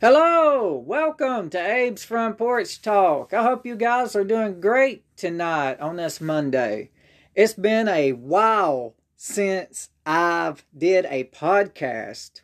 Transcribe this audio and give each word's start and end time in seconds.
Hello, 0.00 0.74
welcome 0.74 1.48
to 1.50 1.56
Abe's 1.56 2.04
Front 2.04 2.36
Porch 2.36 2.82
Talk. 2.82 3.32
I 3.32 3.44
hope 3.44 3.64
you 3.64 3.76
guys 3.76 4.16
are 4.16 4.24
doing 4.24 4.60
great 4.60 5.04
tonight 5.16 5.78
on 5.78 5.94
this 5.96 6.20
Monday. 6.20 6.90
It's 7.36 7.54
been 7.54 7.86
a 7.86 8.10
while 8.10 8.96
since 9.16 9.90
I've 10.04 10.64
did 10.76 11.06
a 11.08 11.30
podcast. 11.32 12.40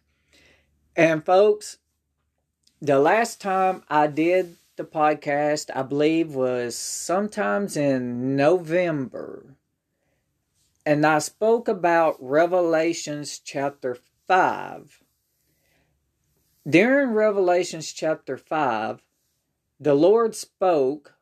And 0.94 1.26
folks, 1.26 1.78
the 2.81 3.00
last 3.00 3.40
time 3.40 3.82
I 3.88 4.06
did 4.06 4.54
the 4.76 4.85
podcast, 4.85 5.71
I 5.74 5.82
believe 5.82 6.37
was 6.37 6.76
sometimes 6.76 7.76
in 7.76 8.37
November. 8.37 9.56
And 10.87 11.04
I 11.04 11.19
spoke 11.19 11.67
about 11.67 12.17
Revelations 12.21 13.40
chapter 13.40 13.98
5 14.28 14.99
during 16.69 17.11
Revelations 17.11 17.92
chapter 17.92 18.37
5, 18.37 19.02
the 19.78 19.95
Lord 19.95 20.34
spoke 20.34 21.14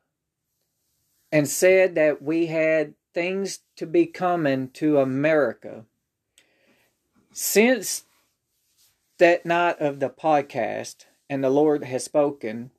and 1.31 1.47
said 1.47 1.95
that 1.95 2.21
we 2.21 2.47
had 2.47 2.93
things 3.13 3.59
to 3.75 3.85
be 3.85 4.05
coming 4.05 4.69
to 4.71 4.99
America. 4.99 5.85
Since 7.31 8.05
that 9.17 9.45
night 9.45 9.79
of 9.79 9.99
the 9.99 10.09
podcast, 10.09 11.05
and 11.29 11.43
the 11.43 11.49
Lord 11.49 11.83
has 11.83 12.03
spoken, 12.03 12.71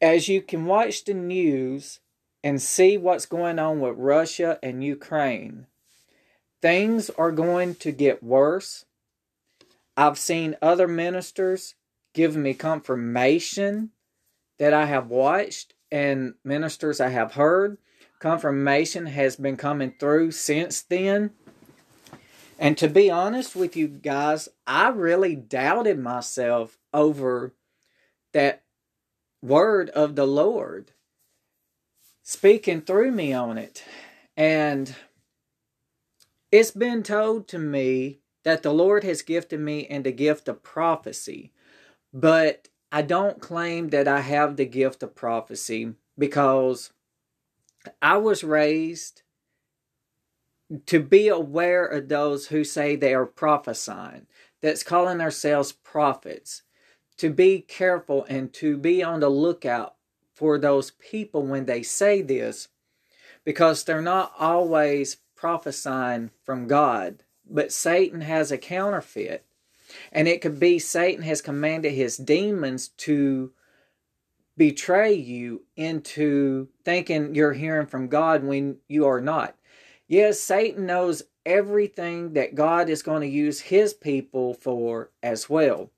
as 0.00 0.28
you 0.28 0.40
can 0.40 0.64
watch 0.64 1.04
the 1.04 1.14
news 1.14 2.00
and 2.42 2.62
see 2.62 2.96
what's 2.96 3.26
going 3.26 3.58
on 3.58 3.80
with 3.80 3.98
Russia 3.98 4.58
and 4.62 4.82
Ukraine, 4.82 5.66
things 6.62 7.10
are 7.10 7.32
going 7.32 7.74
to 7.76 7.92
get 7.92 8.22
worse 8.22 8.86
I've 9.98 10.16
seen 10.16 10.56
other 10.62 10.86
ministers 10.86 11.74
give 12.14 12.36
me 12.36 12.54
confirmation 12.54 13.90
that 14.60 14.72
I 14.72 14.86
have 14.86 15.08
watched 15.08 15.74
and 15.90 16.34
ministers 16.44 17.00
I 17.00 17.08
have 17.08 17.32
heard. 17.32 17.78
Confirmation 18.20 19.06
has 19.06 19.34
been 19.34 19.56
coming 19.56 19.92
through 19.98 20.30
since 20.30 20.82
then. 20.82 21.32
And 22.60 22.78
to 22.78 22.86
be 22.86 23.10
honest 23.10 23.56
with 23.56 23.76
you 23.76 23.88
guys, 23.88 24.48
I 24.68 24.90
really 24.90 25.34
doubted 25.34 25.98
myself 25.98 26.78
over 26.94 27.54
that 28.32 28.62
word 29.42 29.90
of 29.90 30.14
the 30.14 30.26
Lord 30.28 30.92
speaking 32.22 32.82
through 32.82 33.10
me 33.10 33.32
on 33.32 33.58
it. 33.58 33.82
And 34.36 34.94
it's 36.52 36.70
been 36.70 37.02
told 37.02 37.48
to 37.48 37.58
me 37.58 38.20
that 38.48 38.62
the 38.62 38.72
Lord 38.72 39.04
has 39.04 39.22
gifted 39.22 39.60
me 39.60 39.80
in 39.80 40.02
the 40.02 40.12
gift 40.12 40.48
of 40.48 40.62
prophecy. 40.62 41.52
But 42.12 42.68
I 42.90 43.02
don't 43.02 43.40
claim 43.40 43.90
that 43.90 44.08
I 44.08 44.20
have 44.20 44.56
the 44.56 44.64
gift 44.64 45.02
of 45.02 45.14
prophecy 45.14 45.94
because 46.16 46.90
I 48.00 48.16
was 48.16 48.42
raised 48.42 49.22
to 50.86 51.00
be 51.00 51.28
aware 51.28 51.86
of 51.86 52.08
those 52.08 52.48
who 52.48 52.64
say 52.64 52.96
they 52.96 53.14
are 53.14 53.26
prophesying, 53.26 54.26
that's 54.60 54.82
calling 54.82 55.20
ourselves 55.20 55.72
prophets, 55.72 56.62
to 57.18 57.30
be 57.30 57.60
careful 57.60 58.24
and 58.28 58.52
to 58.54 58.76
be 58.76 59.02
on 59.02 59.20
the 59.20 59.28
lookout 59.28 59.96
for 60.34 60.58
those 60.58 60.92
people 60.92 61.42
when 61.42 61.66
they 61.66 61.82
say 61.82 62.22
this 62.22 62.68
because 63.44 63.84
they're 63.84 64.00
not 64.00 64.32
always 64.38 65.16
prophesying 65.34 66.30
from 66.44 66.66
God 66.66 67.24
but 67.50 67.72
Satan 67.72 68.20
has 68.22 68.50
a 68.52 68.58
counterfeit. 68.58 69.44
And 70.12 70.28
it 70.28 70.40
could 70.40 70.60
be 70.60 70.78
Satan 70.78 71.22
has 71.24 71.40
commanded 71.40 71.92
his 71.92 72.16
demons 72.16 72.88
to 72.88 73.52
betray 74.56 75.14
you 75.14 75.62
into 75.76 76.68
thinking 76.84 77.34
you're 77.34 77.52
hearing 77.52 77.86
from 77.86 78.08
God 78.08 78.44
when 78.44 78.76
you 78.88 79.06
are 79.06 79.20
not. 79.20 79.54
Yes, 80.08 80.40
Satan 80.40 80.84
knows 80.84 81.22
everything 81.46 82.34
that 82.34 82.54
God 82.54 82.90
is 82.90 83.02
going 83.02 83.22
to 83.22 83.28
use 83.28 83.60
his 83.60 83.94
people 83.94 84.52
for 84.52 85.10
as 85.22 85.48
well. 85.48 85.90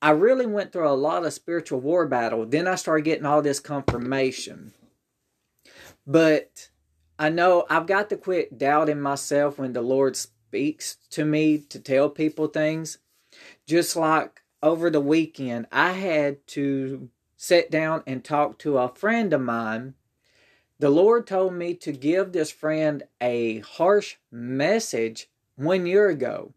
I 0.00 0.10
really 0.10 0.46
went 0.46 0.72
through 0.72 0.88
a 0.88 0.94
lot 0.94 1.24
of 1.24 1.32
spiritual 1.32 1.80
war 1.80 2.06
battle. 2.06 2.44
Then 2.44 2.66
I 2.66 2.74
started 2.74 3.04
getting 3.04 3.26
all 3.26 3.42
this 3.42 3.60
confirmation. 3.60 4.72
But 6.04 6.70
I 7.18 7.28
know 7.28 7.66
I've 7.70 7.86
got 7.86 8.08
to 8.10 8.16
quit 8.16 8.58
doubting 8.58 9.00
myself 9.00 9.58
when 9.58 9.72
the 9.72 9.82
Lord's 9.82 10.28
speaks 10.52 10.98
to 11.08 11.24
me 11.24 11.56
to 11.56 11.80
tell 11.80 12.10
people 12.10 12.46
things. 12.46 12.98
Just 13.66 13.96
like 13.96 14.42
over 14.62 14.90
the 14.90 15.00
weekend, 15.00 15.66
I 15.72 15.92
had 15.92 16.46
to 16.48 17.08
sit 17.38 17.70
down 17.70 18.02
and 18.06 18.22
talk 18.22 18.58
to 18.58 18.76
a 18.76 18.94
friend 18.94 19.32
of 19.32 19.40
mine. 19.40 19.94
The 20.78 20.90
Lord 20.90 21.26
told 21.26 21.54
me 21.54 21.72
to 21.76 21.92
give 21.92 22.32
this 22.32 22.50
friend 22.50 23.04
a 23.18 23.60
harsh 23.60 24.16
message 24.30 25.30
one 25.56 25.86
year 25.86 26.10
ago. 26.10 26.52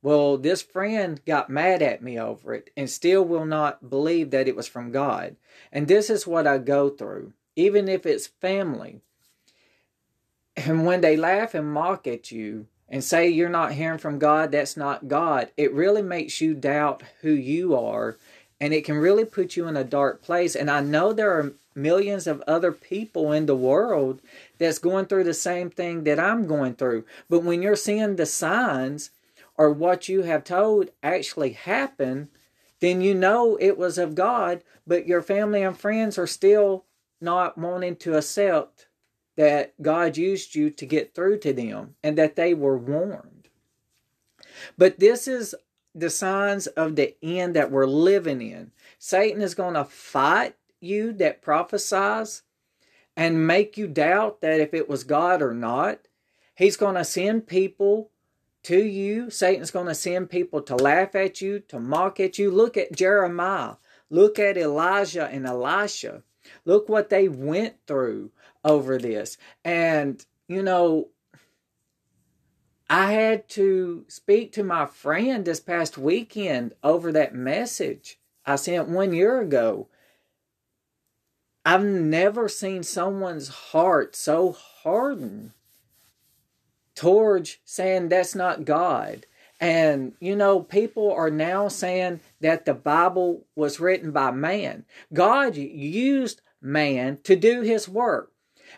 Well, 0.00 0.38
this 0.38 0.62
friend 0.62 1.20
got 1.26 1.50
mad 1.50 1.82
at 1.82 2.04
me 2.04 2.20
over 2.20 2.54
it 2.54 2.70
and 2.76 2.88
still 2.88 3.24
will 3.24 3.46
not 3.46 3.90
believe 3.90 4.30
that 4.30 4.46
it 4.46 4.54
was 4.54 4.68
from 4.68 4.92
God. 4.92 5.34
And 5.72 5.88
this 5.88 6.08
is 6.08 6.24
what 6.24 6.46
I 6.46 6.58
go 6.58 6.88
through, 6.88 7.32
even 7.56 7.88
if 7.88 8.06
it's 8.06 8.28
family. 8.28 9.00
And 10.54 10.86
when 10.86 11.00
they 11.00 11.16
laugh 11.16 11.52
and 11.52 11.72
mock 11.72 12.06
at 12.06 12.30
you, 12.30 12.68
and 12.88 13.02
say 13.02 13.28
you're 13.28 13.48
not 13.48 13.72
hearing 13.72 13.98
from 13.98 14.18
God, 14.18 14.52
that's 14.52 14.76
not 14.76 15.08
God, 15.08 15.50
it 15.56 15.72
really 15.72 16.02
makes 16.02 16.40
you 16.40 16.54
doubt 16.54 17.02
who 17.22 17.30
you 17.30 17.74
are 17.74 18.16
and 18.60 18.72
it 18.72 18.84
can 18.84 18.96
really 18.96 19.24
put 19.24 19.56
you 19.56 19.66
in 19.66 19.76
a 19.76 19.84
dark 19.84 20.22
place. 20.22 20.54
And 20.54 20.70
I 20.70 20.80
know 20.80 21.12
there 21.12 21.32
are 21.32 21.52
millions 21.74 22.26
of 22.26 22.42
other 22.46 22.72
people 22.72 23.32
in 23.32 23.46
the 23.46 23.56
world 23.56 24.20
that's 24.58 24.78
going 24.78 25.06
through 25.06 25.24
the 25.24 25.34
same 25.34 25.70
thing 25.70 26.04
that 26.04 26.20
I'm 26.20 26.46
going 26.46 26.74
through. 26.74 27.04
But 27.28 27.40
when 27.40 27.62
you're 27.62 27.76
seeing 27.76 28.16
the 28.16 28.26
signs 28.26 29.10
or 29.56 29.70
what 29.70 30.08
you 30.08 30.22
have 30.22 30.44
told 30.44 30.90
actually 31.02 31.52
happen, 31.52 32.28
then 32.80 33.00
you 33.00 33.14
know 33.14 33.56
it 33.60 33.76
was 33.76 33.98
of 33.98 34.14
God, 34.14 34.62
but 34.86 35.06
your 35.06 35.22
family 35.22 35.62
and 35.62 35.76
friends 35.76 36.16
are 36.16 36.26
still 36.26 36.84
not 37.20 37.58
wanting 37.58 37.96
to 37.96 38.16
accept 38.16 38.86
that 39.36 39.80
God 39.82 40.16
used 40.16 40.54
you 40.54 40.70
to 40.70 40.86
get 40.86 41.14
through 41.14 41.38
to 41.40 41.52
them 41.52 41.96
and 42.02 42.16
that 42.18 42.36
they 42.36 42.54
were 42.54 42.78
warned. 42.78 43.48
But 44.78 45.00
this 45.00 45.26
is 45.26 45.54
the 45.94 46.10
signs 46.10 46.66
of 46.68 46.96
the 46.96 47.16
end 47.22 47.54
that 47.54 47.70
we're 47.70 47.86
living 47.86 48.42
in. 48.42 48.72
Satan 48.98 49.42
is 49.42 49.54
going 49.54 49.74
to 49.74 49.84
fight 49.84 50.54
you 50.80 51.12
that 51.14 51.42
prophesies 51.42 52.42
and 53.16 53.46
make 53.46 53.76
you 53.76 53.86
doubt 53.86 54.40
that 54.40 54.60
if 54.60 54.74
it 54.74 54.88
was 54.88 55.04
God 55.04 55.40
or 55.42 55.54
not. 55.54 56.00
He's 56.56 56.76
going 56.76 56.94
to 56.94 57.04
send 57.04 57.46
people 57.46 58.10
to 58.64 58.82
you. 58.82 59.30
Satan's 59.30 59.70
going 59.70 59.86
to 59.86 59.94
send 59.94 60.30
people 60.30 60.62
to 60.62 60.76
laugh 60.76 61.14
at 61.14 61.40
you, 61.40 61.60
to 61.60 61.78
mock 61.78 62.20
at 62.20 62.38
you. 62.38 62.50
Look 62.50 62.76
at 62.76 62.92
Jeremiah. 62.92 63.74
Look 64.10 64.38
at 64.38 64.56
Elijah 64.56 65.26
and 65.26 65.46
Elisha. 65.46 66.22
Look 66.64 66.88
what 66.88 67.10
they 67.10 67.28
went 67.28 67.74
through 67.86 68.30
over 68.64 68.98
this. 68.98 69.36
And, 69.64 70.24
you 70.48 70.62
know, 70.62 71.08
I 72.88 73.12
had 73.12 73.48
to 73.50 74.04
speak 74.08 74.52
to 74.52 74.62
my 74.62 74.86
friend 74.86 75.44
this 75.44 75.60
past 75.60 75.96
weekend 75.96 76.74
over 76.82 77.12
that 77.12 77.34
message 77.34 78.18
I 78.46 78.56
sent 78.56 78.88
one 78.88 79.12
year 79.12 79.40
ago. 79.40 79.88
I've 81.64 81.84
never 81.84 82.48
seen 82.48 82.82
someone's 82.82 83.48
heart 83.48 84.14
so 84.14 84.52
hardened 84.52 85.52
towards 86.94 87.56
saying 87.64 88.10
that's 88.10 88.34
not 88.34 88.66
God. 88.66 89.26
And, 89.60 90.12
you 90.20 90.36
know, 90.36 90.60
people 90.60 91.10
are 91.10 91.30
now 91.30 91.68
saying 91.68 92.20
that 92.40 92.66
the 92.66 92.74
Bible 92.74 93.46
was 93.56 93.80
written 93.80 94.10
by 94.10 94.30
man. 94.30 94.84
God 95.12 95.56
used 95.56 96.42
man 96.60 97.18
to 97.24 97.34
do 97.34 97.62
his 97.62 97.88
work. 97.88 98.33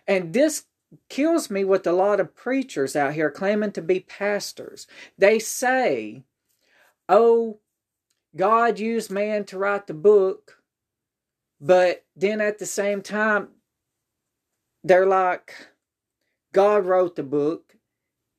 And 0.07 0.33
this 0.33 0.65
kills 1.09 1.51
me 1.51 1.65
with 1.65 1.87
a 1.87 1.93
lot 1.93 2.21
of 2.21 2.35
preachers 2.35 2.97
out 2.97 3.15
here 3.15 3.31
claiming 3.31 3.73
to 3.73 3.83
be 3.83 4.01
pastors. 4.01 4.87
They 5.19 5.39
say, 5.39 6.25
oh, 7.09 7.59
God 8.35 8.79
used 8.79 9.11
man 9.11 9.45
to 9.47 9.59
write 9.59 9.87
the 9.87 9.95
book, 9.95 10.63
but 11.61 12.05
then 12.15 12.41
at 12.41 12.59
the 12.59 12.67
same 12.67 13.03
time, 13.03 13.49
they're 14.85 15.07
like, 15.07 15.55
God 16.53 16.87
wrote 16.87 17.17
the 17.17 17.23
book, 17.23 17.77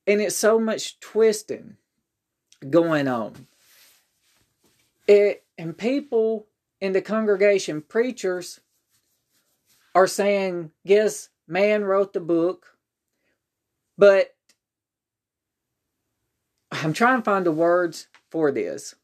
and 0.06 0.22
it's 0.22 0.36
so 0.36 0.60
much 0.60 1.00
twisting 1.00 1.78
going 2.70 3.08
on. 3.08 3.48
It 5.08 5.44
and 5.58 5.78
people 5.78 6.48
in 6.80 6.94
the 6.94 7.02
congregation, 7.02 7.82
preachers, 7.82 8.60
are 9.96 10.08
saying, 10.08 10.72
yes, 10.84 11.30
man 11.48 11.84
wrote 11.84 12.14
the 12.14 12.20
book, 12.20 12.78
but 13.98 14.36
I'm 16.72 16.94
trying 16.94 17.20
to 17.20 17.24
find 17.24 17.46
the 17.46 17.52
words 17.52 18.08
for 18.30 18.52
this. 18.52 18.96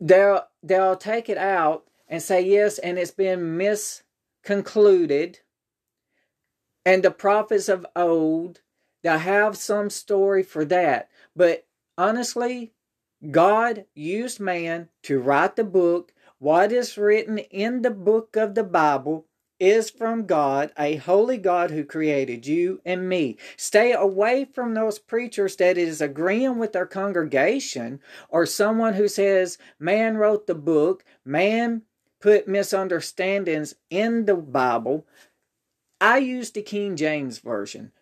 they'll 0.00 0.46
they'll 0.62 0.96
take 0.96 1.28
it 1.28 1.38
out 1.38 1.84
and 2.08 2.22
say 2.22 2.40
yes, 2.40 2.78
and 2.78 2.98
it's 2.98 3.10
been 3.10 3.56
misconcluded. 3.56 5.40
And 6.84 7.02
the 7.02 7.10
prophets 7.10 7.68
of 7.68 7.86
old, 7.94 8.62
they'll 9.02 9.18
have 9.18 9.56
some 9.56 9.90
story 9.90 10.42
for 10.42 10.64
that. 10.64 11.10
But 11.36 11.66
honestly, 11.98 12.72
God 13.30 13.84
used 13.94 14.40
man 14.40 14.88
to 15.02 15.20
write 15.20 15.56
the 15.56 15.64
book. 15.64 16.12
What 16.38 16.72
is 16.72 16.96
written 16.96 17.38
in 17.38 17.82
the 17.82 17.90
book 17.90 18.34
of 18.34 18.54
the 18.54 18.64
Bible 18.64 19.26
is 19.60 19.90
from 19.90 20.26
God, 20.26 20.72
a 20.78 20.96
holy 20.96 21.36
God 21.36 21.70
who 21.70 21.84
created 21.84 22.46
you 22.46 22.80
and 22.84 23.08
me. 23.08 23.36
Stay 23.56 23.92
away 23.92 24.46
from 24.46 24.74
those 24.74 24.98
preachers 24.98 25.54
that 25.56 25.78
is 25.78 26.00
agreeing 26.00 26.58
with 26.58 26.72
their 26.72 26.86
congregation 26.86 28.00
or 28.28 28.46
someone 28.46 28.94
who 28.94 29.06
says 29.06 29.58
man 29.78 30.16
wrote 30.16 30.46
the 30.46 30.54
book, 30.54 31.04
man 31.24 31.82
put 32.20 32.48
misunderstandings 32.48 33.74
in 33.88 34.26
the 34.26 34.34
Bible. 34.34 35.06
I 36.00 36.18
use 36.18 36.50
the 36.50 36.62
King 36.62 36.96
James 36.96 37.38
Version. 37.38 37.92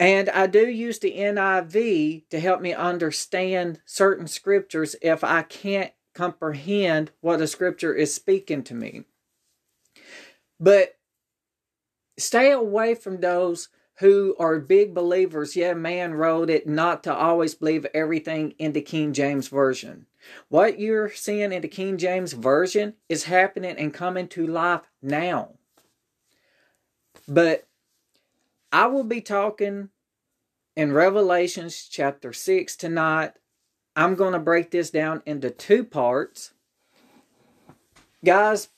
And 0.00 0.28
I 0.30 0.46
do 0.46 0.68
use 0.68 1.00
the 1.00 1.16
NIV 1.16 2.28
to 2.30 2.40
help 2.40 2.60
me 2.60 2.72
understand 2.72 3.80
certain 3.84 4.28
scriptures 4.28 4.94
if 5.02 5.24
I 5.24 5.42
can't 5.42 5.92
comprehend 6.14 7.10
what 7.20 7.40
a 7.40 7.46
scripture 7.46 7.94
is 7.94 8.14
speaking 8.14 8.62
to 8.64 8.74
me. 8.74 9.04
But 10.60 10.96
stay 12.18 12.50
away 12.50 12.94
from 12.94 13.20
those 13.20 13.68
who 13.98 14.36
are 14.38 14.58
big 14.58 14.94
believers. 14.94 15.56
Yeah, 15.56 15.74
man 15.74 16.14
wrote 16.14 16.50
it 16.50 16.68
not 16.68 17.02
to 17.04 17.14
always 17.14 17.54
believe 17.54 17.86
everything 17.92 18.52
in 18.58 18.72
the 18.72 18.80
King 18.80 19.12
James 19.12 19.48
Version. 19.48 20.06
What 20.48 20.78
you're 20.78 21.10
seeing 21.10 21.52
in 21.52 21.62
the 21.62 21.68
King 21.68 21.98
James 21.98 22.32
Version 22.32 22.94
is 23.08 23.24
happening 23.24 23.76
and 23.76 23.92
coming 23.92 24.28
to 24.28 24.46
life 24.46 24.82
now. 25.02 25.54
But 27.26 27.66
I 28.72 28.86
will 28.86 29.04
be 29.04 29.20
talking 29.20 29.90
in 30.76 30.92
Revelations 30.92 31.88
chapter 31.90 32.32
6 32.32 32.76
tonight. 32.76 33.32
I'm 33.96 34.14
going 34.14 34.32
to 34.32 34.38
break 34.38 34.70
this 34.70 34.90
down 34.90 35.22
into 35.26 35.50
two 35.50 35.82
parts. 35.82 36.52
Guys, 38.24 38.68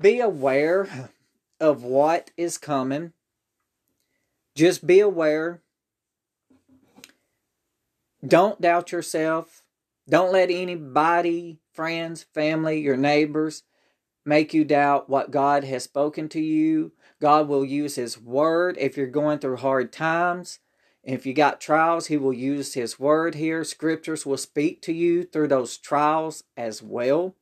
be 0.00 0.20
aware 0.20 1.10
of 1.60 1.82
what 1.82 2.30
is 2.36 2.58
coming. 2.58 3.12
Just 4.54 4.86
be 4.86 5.00
aware. 5.00 5.62
Don't 8.26 8.60
doubt 8.60 8.92
yourself. 8.92 9.62
Don't 10.08 10.32
let 10.32 10.50
anybody, 10.50 11.60
friends, 11.72 12.24
family, 12.34 12.80
your 12.80 12.96
neighbors, 12.96 13.62
make 14.24 14.52
you 14.52 14.64
doubt 14.64 15.08
what 15.08 15.30
God 15.30 15.64
has 15.64 15.84
spoken 15.84 16.28
to 16.30 16.40
you. 16.40 16.92
God 17.20 17.48
will 17.48 17.64
use 17.64 17.96
His 17.96 18.18
Word 18.18 18.76
if 18.78 18.96
you're 18.96 19.06
going 19.06 19.38
through 19.38 19.58
hard 19.58 19.92
times. 19.92 20.60
If 21.04 21.26
you 21.26 21.34
got 21.34 21.60
trials, 21.60 22.06
He 22.06 22.16
will 22.16 22.32
use 22.32 22.74
His 22.74 22.98
Word 22.98 23.34
here. 23.34 23.64
Scriptures 23.64 24.26
will 24.26 24.36
speak 24.36 24.82
to 24.82 24.92
you 24.92 25.24
through 25.24 25.48
those 25.48 25.76
trials 25.76 26.44
as 26.56 26.82
well. 26.82 27.34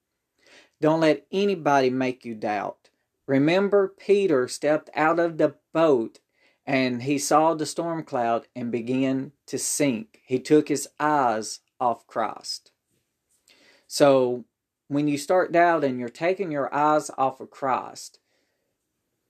Don't 0.80 1.00
let 1.00 1.26
anybody 1.32 1.90
make 1.90 2.24
you 2.24 2.34
doubt. 2.34 2.85
Remember, 3.26 3.88
Peter 3.88 4.46
stepped 4.48 4.90
out 4.94 5.18
of 5.18 5.38
the 5.38 5.56
boat 5.72 6.20
and 6.66 7.02
he 7.02 7.18
saw 7.18 7.54
the 7.54 7.66
storm 7.66 8.02
cloud 8.02 8.48
and 8.54 8.72
began 8.72 9.32
to 9.46 9.58
sink. 9.58 10.20
He 10.26 10.38
took 10.38 10.68
his 10.68 10.88
eyes 10.98 11.60
off 11.80 12.06
Christ. 12.06 12.72
So, 13.86 14.44
when 14.88 15.08
you 15.08 15.18
start 15.18 15.52
doubting, 15.52 15.98
you're 15.98 16.08
taking 16.08 16.50
your 16.50 16.72
eyes 16.74 17.10
off 17.16 17.40
of 17.40 17.50
Christ, 17.50 18.18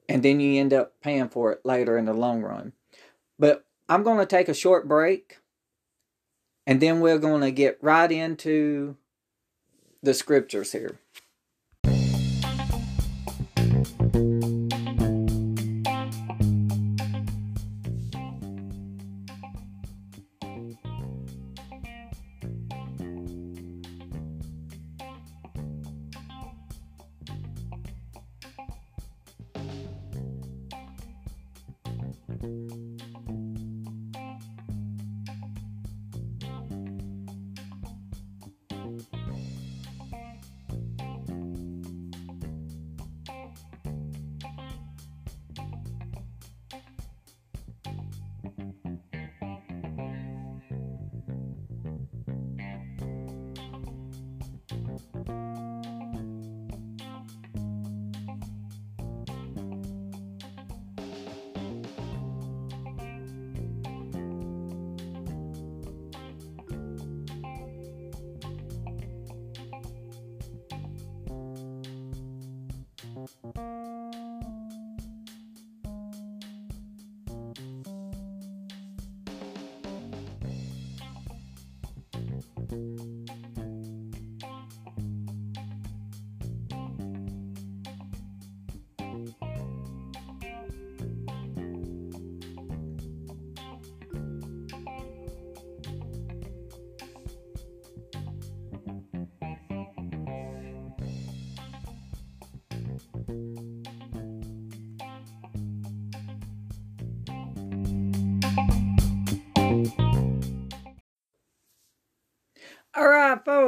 and 0.09 0.23
then 0.23 0.41
you 0.41 0.61
end 0.61 0.73
up 0.73 1.01
paying 1.01 1.29
for 1.29 1.53
it 1.53 1.61
later 1.65 1.97
in 1.97 2.05
the 2.07 2.15
long 2.15 2.43
run. 2.43 2.73
But 3.39 3.65
I'm 3.89 4.03
going 4.03 4.19
to 4.19 4.27
take 4.27 4.49
a 4.49 4.55
short 4.55 4.89
break, 4.89 5.39
and 6.67 6.81
then 6.81 7.01
we're 7.01 7.19
going 7.19 7.43
to 7.43 7.51
get 7.51 7.79
right 7.83 8.11
into 8.11 8.97
the 10.03 10.15
scriptures 10.15 10.73
here. 10.73 10.99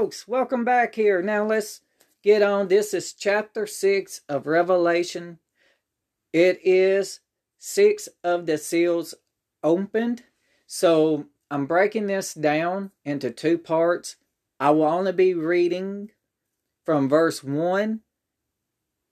Folks, 0.08 0.26
welcome 0.26 0.64
back 0.64 0.94
here. 0.94 1.20
Now 1.20 1.44
let's 1.44 1.82
get 2.22 2.40
on. 2.40 2.68
This 2.68 2.94
is 2.94 3.12
chapter 3.12 3.66
6 3.66 4.22
of 4.26 4.46
Revelation. 4.46 5.38
It 6.32 6.58
is 6.64 7.20
six 7.58 8.08
of 8.24 8.46
the 8.46 8.56
seals 8.56 9.14
opened. 9.62 10.22
So 10.66 11.26
I'm 11.50 11.66
breaking 11.66 12.06
this 12.06 12.32
down 12.32 12.90
into 13.04 13.30
two 13.30 13.58
parts. 13.58 14.16
I 14.58 14.70
will 14.70 14.84
only 14.84 15.12
be 15.12 15.34
reading 15.34 16.12
from 16.86 17.06
verse 17.06 17.44
1 17.44 18.00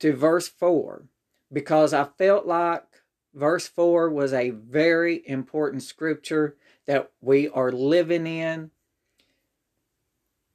to 0.00 0.16
verse 0.16 0.48
4 0.48 1.08
because 1.52 1.92
I 1.92 2.08
felt 2.16 2.46
like 2.46 2.84
verse 3.34 3.68
4 3.68 4.08
was 4.08 4.32
a 4.32 4.48
very 4.48 5.22
important 5.28 5.82
scripture 5.82 6.56
that 6.86 7.10
we 7.20 7.50
are 7.50 7.70
living 7.70 8.26
in 8.26 8.70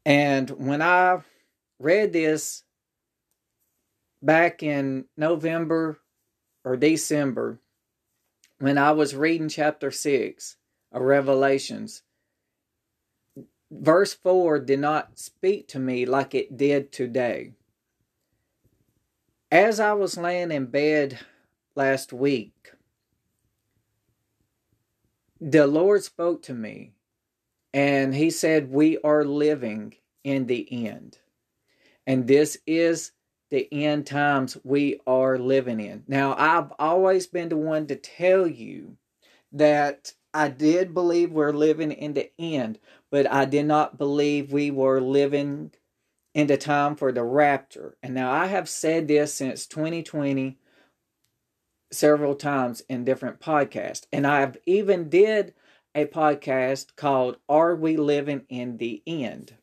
and 0.05 0.49
when 0.51 0.81
I 0.81 1.21
read 1.79 2.13
this 2.13 2.63
back 4.21 4.63
in 4.63 5.05
November 5.17 5.99
or 6.63 6.77
December, 6.77 7.59
when 8.59 8.77
I 8.77 8.91
was 8.91 9.15
reading 9.15 9.49
chapter 9.49 9.91
6 9.91 10.57
of 10.91 11.01
Revelations, 11.01 12.03
verse 13.71 14.13
4 14.13 14.59
did 14.59 14.79
not 14.79 15.17
speak 15.17 15.67
to 15.69 15.79
me 15.79 16.05
like 16.05 16.35
it 16.35 16.57
did 16.57 16.91
today. 16.91 17.53
As 19.51 19.79
I 19.79 19.93
was 19.93 20.17
laying 20.17 20.51
in 20.51 20.67
bed 20.67 21.19
last 21.75 22.13
week, 22.13 22.71
the 25.39 25.65
Lord 25.67 26.03
spoke 26.03 26.43
to 26.43 26.53
me 26.53 26.93
and 27.73 28.13
he 28.13 28.29
said, 28.29 28.71
We 28.71 28.97
are 28.99 29.23
living 29.23 29.95
in 30.23 30.47
the 30.47 30.67
end. 30.87 31.17
And 32.05 32.27
this 32.27 32.57
is 32.65 33.11
the 33.49 33.67
end 33.71 34.07
times 34.07 34.57
we 34.63 34.99
are 35.05 35.37
living 35.37 35.79
in. 35.79 36.03
Now, 36.07 36.35
I've 36.37 36.71
always 36.79 37.27
been 37.27 37.49
the 37.49 37.57
one 37.57 37.87
to 37.87 37.95
tell 37.95 38.47
you 38.47 38.97
that 39.51 40.13
I 40.33 40.47
did 40.47 40.93
believe 40.93 41.31
we're 41.31 41.51
living 41.51 41.91
in 41.91 42.13
the 42.13 42.31
end, 42.39 42.79
but 43.09 43.29
I 43.29 43.45
did 43.45 43.65
not 43.65 43.97
believe 43.97 44.51
we 44.51 44.71
were 44.71 45.01
living 45.01 45.71
in 46.33 46.47
the 46.47 46.57
time 46.57 46.95
for 46.95 47.11
the 47.11 47.23
rapture. 47.23 47.97
And 48.01 48.13
now 48.13 48.31
I 48.31 48.47
have 48.47 48.69
said 48.69 49.07
this 49.09 49.33
since 49.33 49.67
2020 49.67 50.57
several 51.91 52.35
times 52.35 52.81
in 52.87 53.03
different 53.03 53.41
podcasts. 53.41 54.05
And 54.13 54.25
I've 54.25 54.55
even 54.65 55.09
did 55.09 55.53
a 55.93 56.05
podcast 56.05 56.95
called 56.95 57.37
Are 57.49 57.75
We 57.75 57.97
Living 57.97 58.43
in 58.49 58.77
the 58.77 59.01
End? 59.05 59.55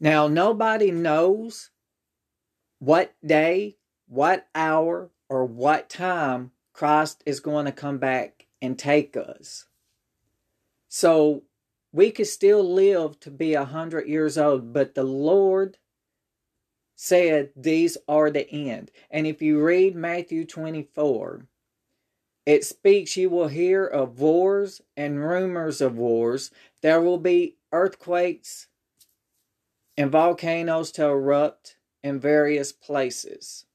Now 0.00 0.28
nobody 0.28 0.90
knows 0.90 1.70
what 2.78 3.14
day, 3.24 3.76
what 4.06 4.46
hour, 4.54 5.10
or 5.28 5.44
what 5.44 5.88
time 5.88 6.52
Christ 6.72 7.22
is 7.26 7.40
going 7.40 7.64
to 7.66 7.72
come 7.72 7.98
back 7.98 8.46
and 8.60 8.78
take 8.78 9.16
us. 9.16 9.66
So 10.88 11.44
we 11.92 12.10
could 12.10 12.26
still 12.26 12.62
live 12.62 13.18
to 13.20 13.30
be 13.30 13.54
a 13.54 13.64
hundred 13.64 14.06
years 14.06 14.36
old, 14.36 14.72
but 14.72 14.94
the 14.94 15.04
Lord 15.04 15.78
said 16.94 17.50
these 17.56 17.96
are 18.08 18.30
the 18.30 18.48
end. 18.50 18.90
And 19.10 19.26
if 19.26 19.42
you 19.42 19.62
read 19.62 19.94
Matthew 19.94 20.44
24, 20.44 21.46
it 22.46 22.64
speaks 22.64 23.16
you 23.16 23.28
will 23.28 23.48
hear 23.48 23.84
of 23.84 24.20
wars 24.20 24.80
and 24.96 25.22
rumors 25.22 25.80
of 25.80 25.98
wars. 25.98 26.52
There 26.80 27.00
will 27.00 27.18
be 27.18 27.56
earthquakes 27.72 28.68
and 29.96 30.10
volcanoes 30.10 30.92
to 30.92 31.06
erupt 31.06 31.76
in 32.04 32.20
various 32.20 32.72
places. 32.72 33.66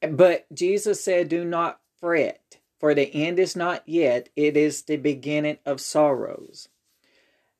But 0.00 0.46
Jesus 0.54 1.04
said, 1.04 1.28
Do 1.28 1.44
not 1.44 1.80
fret, 2.00 2.58
for 2.80 2.94
the 2.94 3.12
end 3.14 3.38
is 3.38 3.54
not 3.54 3.82
yet, 3.86 4.30
it 4.36 4.56
is 4.56 4.82
the 4.82 4.96
beginning 4.96 5.58
of 5.66 5.80
sorrows. 5.80 6.68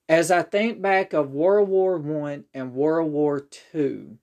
As 0.08 0.30
I 0.30 0.42
think 0.42 0.80
back 0.80 1.12
of 1.12 1.32
World 1.32 1.68
War 1.68 2.00
I 2.26 2.42
and 2.54 2.72
World 2.72 3.12
War 3.12 3.46
II, 3.74 4.18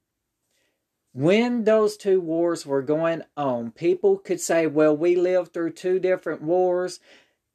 when 1.13 1.63
those 1.63 1.95
two 1.95 2.19
wars 2.19 2.65
were 2.65 2.81
going 2.81 3.21
on, 3.37 3.71
people 3.71 4.17
could 4.17 4.41
say, 4.41 4.65
well, 4.65 4.97
we 4.97 5.15
lived 5.15 5.53
through 5.53 5.73
two 5.73 5.99
different 5.99 6.41
wars. 6.41 6.99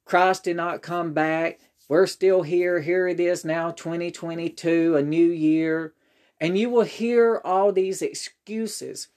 Christ 0.05 0.45
did 0.45 0.57
not 0.57 0.81
come 0.81 1.13
back. 1.13 1.59
We're 1.89 2.07
still 2.07 2.43
here. 2.43 2.81
Here 2.81 3.09
it 3.09 3.19
is 3.19 3.45
now, 3.45 3.73
2022, 3.73 4.97
a 4.97 5.03
new 5.03 5.27
year. 5.27 5.95
And 6.41 6.57
you 6.57 6.71
will 6.71 6.85
hear 6.85 7.41
all 7.45 7.73
these 7.73 8.01
excuses. 8.01 9.09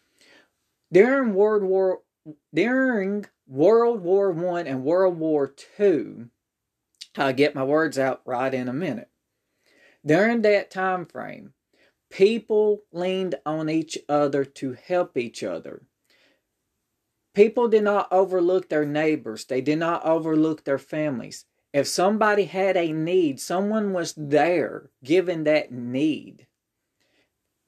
During 0.91 1.33
World 1.33 1.63
War 1.63 1.99
during 2.53 3.25
World 3.47 4.01
War 4.01 4.31
One 4.31 4.67
and 4.67 4.83
World 4.83 5.17
War 5.19 5.47
Two, 5.47 6.29
I'll 7.15 7.33
get 7.33 7.55
my 7.55 7.63
words 7.63 7.99
out 7.99 8.21
right 8.25 8.53
in 8.53 8.67
a 8.67 8.73
minute. 8.73 9.09
During 10.05 10.41
that 10.41 10.71
time 10.71 11.05
frame, 11.05 11.53
people 12.11 12.83
leaned 12.91 13.35
on 13.45 13.69
each 13.69 13.97
other 14.07 14.45
to 14.45 14.73
help 14.73 15.17
each 15.17 15.43
other. 15.43 15.81
People 17.33 17.67
did 17.69 17.83
not 17.83 18.11
overlook 18.11 18.69
their 18.69 18.85
neighbors. 18.85 19.45
They 19.45 19.61
did 19.61 19.79
not 19.79 20.05
overlook 20.05 20.63
their 20.63 20.77
families. 20.77 21.45
If 21.73 21.87
somebody 21.87 22.43
had 22.45 22.75
a 22.75 22.91
need, 22.91 23.39
someone 23.39 23.93
was 23.93 24.13
there 24.17 24.89
giving 25.03 25.45
that 25.45 25.71
need 25.71 26.47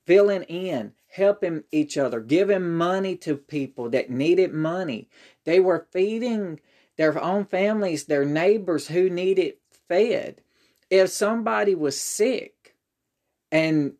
filling 0.05 0.43
in, 0.43 0.93
helping 1.07 1.63
each 1.71 1.97
other, 1.97 2.19
giving 2.19 2.75
money 2.75 3.15
to 3.17 3.35
people 3.35 3.89
that 3.89 4.09
needed 4.09 4.53
money. 4.53 5.09
They 5.45 5.59
were 5.59 5.87
feeding 5.91 6.59
their 6.97 7.21
own 7.21 7.45
families, 7.45 8.05
their 8.05 8.25
neighbors 8.25 8.87
who 8.87 9.09
needed 9.09 9.55
fed. 9.87 10.41
If 10.89 11.09
somebody 11.09 11.75
was 11.75 11.99
sick 11.99 12.75
and 13.51 13.93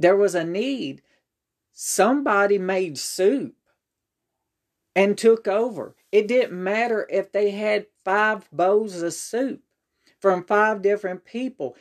there 0.00 0.16
was 0.16 0.34
a 0.34 0.44
need, 0.44 1.02
somebody 1.72 2.58
made 2.58 2.98
soup 2.98 3.54
and 4.96 5.16
took 5.18 5.48
over. 5.48 5.96
It 6.12 6.28
didn't 6.28 6.62
matter 6.62 7.06
if 7.10 7.32
they 7.32 7.52
had 7.52 7.86
five 8.04 8.50
bowls 8.52 9.02
of 9.02 9.12
soup 9.14 9.62
from 10.20 10.44
five 10.44 10.82
different 10.82 11.24
people. 11.24 11.76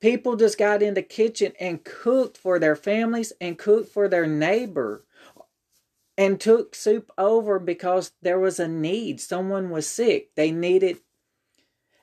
People 0.00 0.36
just 0.36 0.58
got 0.58 0.82
in 0.82 0.94
the 0.94 1.02
kitchen 1.02 1.52
and 1.60 1.84
cooked 1.84 2.38
for 2.38 2.58
their 2.58 2.76
families 2.76 3.32
and 3.40 3.58
cooked 3.58 3.90
for 3.90 4.08
their 4.08 4.26
neighbor 4.26 5.04
and 6.18 6.40
took 6.40 6.74
soup 6.74 7.10
over 7.18 7.58
because 7.58 8.12
there 8.22 8.38
was 8.38 8.60
a 8.60 8.68
need. 8.68 9.20
Someone 9.20 9.70
was 9.70 9.88
sick. 9.88 10.34
They 10.36 10.52
needed 10.52 10.98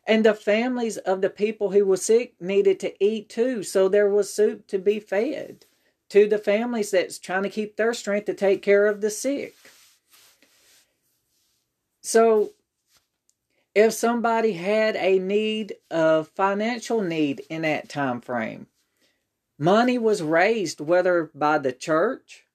and 0.08 0.25
the 0.25 0.34
families 0.34 0.98
of 0.98 1.22
the 1.22 1.29
people 1.29 1.72
who 1.72 1.86
were 1.86 1.98
sick 1.98 2.34
needed 2.39 2.79
to 2.79 3.03
eat 3.03 3.29
too. 3.29 3.63
So 3.63 3.88
there 3.88 4.10
was 4.10 4.34
soup 4.34 4.67
to 4.67 4.79
be 4.79 5.00
fed 5.00 5.65
to 6.10 6.27
the 6.27 6.38
families 6.38 6.91
that's 6.91 7.20
trying 7.20 7.43
to 7.43 7.50
keep 7.50 7.75
their 7.75 7.93
strength 7.93 8.25
to 8.25 8.34
take 8.34 8.62
care 8.62 8.88
of 8.88 9.01
the 9.01 9.10
sick. 9.10 9.55
So 12.01 12.51
if 13.74 13.93
somebody 13.93 14.53
had 14.53 14.96
a 14.96 15.20
need 15.20 15.75
a 15.89 16.24
financial 16.24 17.01
need 17.01 17.41
in 17.50 17.62
that 17.62 17.89
time 17.89 18.22
frame 18.22 18.67
money 19.58 19.98
was 19.98 20.22
raised 20.22 20.81
whether 20.81 21.31
by 21.34 21.58
the 21.58 21.72
church 21.72 22.46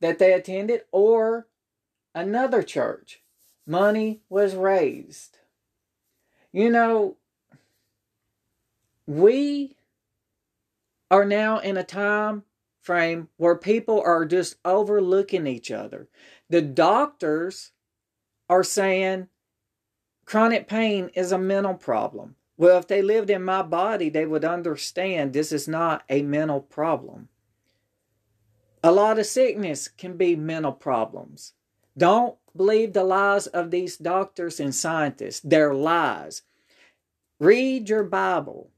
that 0.00 0.18
they 0.18 0.32
attended 0.32 0.82
or 0.92 1.46
another 2.14 2.62
church 2.62 3.20
money 3.66 4.20
was 4.28 4.54
raised 4.54 5.37
you 6.52 6.70
know 6.70 7.16
we 9.06 9.76
are 11.10 11.24
now 11.24 11.58
in 11.58 11.76
a 11.76 11.84
time 11.84 12.42
frame 12.80 13.28
where 13.36 13.56
people 13.56 14.02
are 14.04 14.24
just 14.24 14.56
overlooking 14.64 15.46
each 15.46 15.70
other 15.70 16.08
the 16.48 16.62
doctors 16.62 17.72
are 18.48 18.64
saying 18.64 19.28
Chronic 20.28 20.68
pain 20.68 21.10
is 21.14 21.32
a 21.32 21.38
mental 21.38 21.72
problem. 21.72 22.36
Well, 22.58 22.78
if 22.78 22.86
they 22.86 23.00
lived 23.00 23.30
in 23.30 23.42
my 23.42 23.62
body, 23.62 24.10
they 24.10 24.26
would 24.26 24.44
understand 24.44 25.32
this 25.32 25.52
is 25.52 25.66
not 25.66 26.02
a 26.10 26.20
mental 26.20 26.60
problem. 26.60 27.30
A 28.84 28.92
lot 28.92 29.18
of 29.18 29.24
sickness 29.24 29.88
can 29.88 30.18
be 30.18 30.36
mental 30.36 30.72
problems. 30.72 31.54
Don't 31.96 32.36
believe 32.56 32.92
the 32.92 33.04
lies 33.04 33.46
of 33.46 33.70
these 33.70 33.96
doctors 33.96 34.60
and 34.60 34.74
scientists. 34.74 35.40
They're 35.40 35.74
lies. 35.74 36.42
Read 37.38 37.88
your 37.88 38.04
Bible. 38.04 38.70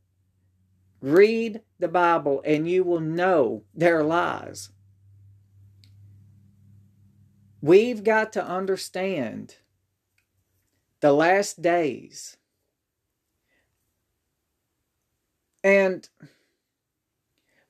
Read 1.00 1.62
the 1.78 1.88
Bible 1.88 2.42
and 2.44 2.68
you 2.68 2.84
will 2.84 3.00
know 3.00 3.64
they're 3.74 4.04
lies. 4.04 4.70
We've 7.62 8.04
got 8.04 8.32
to 8.34 8.44
understand 8.44 9.56
the 11.00 11.12
last 11.12 11.60
days. 11.60 12.36
And 15.62 16.08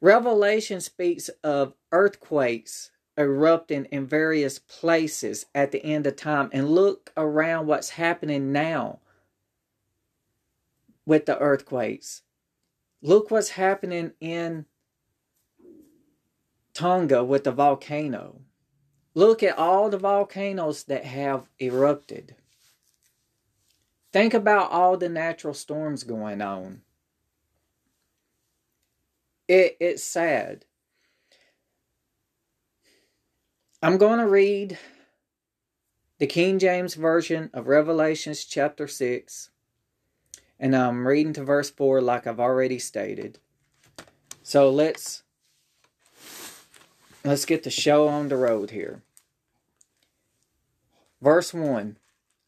Revelation 0.00 0.80
speaks 0.80 1.28
of 1.42 1.74
earthquakes 1.92 2.90
erupting 3.16 3.86
in 3.86 4.06
various 4.06 4.58
places 4.58 5.46
at 5.54 5.72
the 5.72 5.84
end 5.84 6.06
of 6.06 6.16
time. 6.16 6.50
And 6.52 6.70
look 6.70 7.12
around 7.16 7.66
what's 7.66 7.90
happening 7.90 8.52
now 8.52 9.00
with 11.04 11.26
the 11.26 11.38
earthquakes. 11.38 12.22
Look 13.02 13.30
what's 13.30 13.50
happening 13.50 14.12
in 14.20 14.66
Tonga 16.74 17.24
with 17.24 17.44
the 17.44 17.52
volcano. 17.52 18.40
Look 19.14 19.42
at 19.42 19.58
all 19.58 19.90
the 19.90 19.98
volcanoes 19.98 20.84
that 20.84 21.04
have 21.04 21.48
erupted. 21.58 22.36
Think 24.12 24.34
about 24.34 24.70
all 24.70 24.96
the 24.96 25.08
natural 25.08 25.54
storms 25.54 26.04
going 26.04 26.40
on. 26.40 26.82
It, 29.48 29.76
it's 29.80 30.04
sad. 30.04 30.64
I'm 33.82 33.96
going 33.96 34.18
to 34.18 34.26
read 34.26 34.78
the 36.18 36.26
King 36.26 36.58
James 36.58 36.94
Version 36.94 37.48
of 37.54 37.66
Revelations 37.66 38.44
chapter 38.44 38.86
6. 38.86 39.50
And 40.58 40.76
I'm 40.76 41.06
reading 41.06 41.32
to 41.34 41.44
verse 41.44 41.70
4 41.70 42.02
like 42.02 42.26
I've 42.26 42.40
already 42.40 42.78
stated. 42.78 43.38
So 44.42 44.70
let's 44.70 45.22
let's 47.24 47.46
get 47.46 47.62
the 47.62 47.70
show 47.70 48.06
on 48.08 48.28
the 48.28 48.36
road 48.36 48.70
here. 48.70 49.02
Verse 51.22 51.54
1 51.54 51.96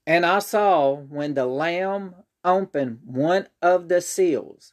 and 0.07 0.27
I 0.27 0.41
saw 0.41 0.95
when 0.95 1.35
the 1.35 1.47
Lamb 1.47 2.15
opened 2.45 3.01
one 3.05 3.47
of 3.61 3.89
the 3.89 4.01
seals, 4.01 4.73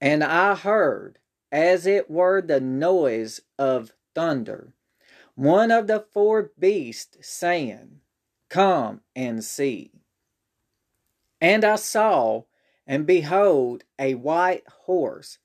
And 0.00 0.24
I 0.24 0.54
heard, 0.54 1.18
as 1.52 1.86
it 1.86 2.10
were 2.10 2.40
the 2.40 2.60
noise 2.60 3.42
of 3.58 3.92
thunder, 4.14 4.72
one 5.40 5.70
of 5.70 5.86
the 5.86 6.04
four 6.12 6.50
beasts 6.58 7.16
saying, 7.26 7.98
Come 8.50 9.00
and 9.16 9.42
see. 9.42 9.90
And 11.40 11.64
I 11.64 11.76
saw, 11.76 12.42
and 12.86 13.06
behold, 13.06 13.84
a 13.98 14.16
white 14.16 14.68
horse, 14.84 15.38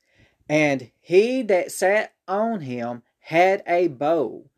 and 0.50 0.90
he 1.00 1.40
that 1.44 1.72
sat 1.72 2.12
on 2.28 2.60
him 2.60 3.04
had 3.20 3.62
a 3.66 3.88
bow, 3.88 4.50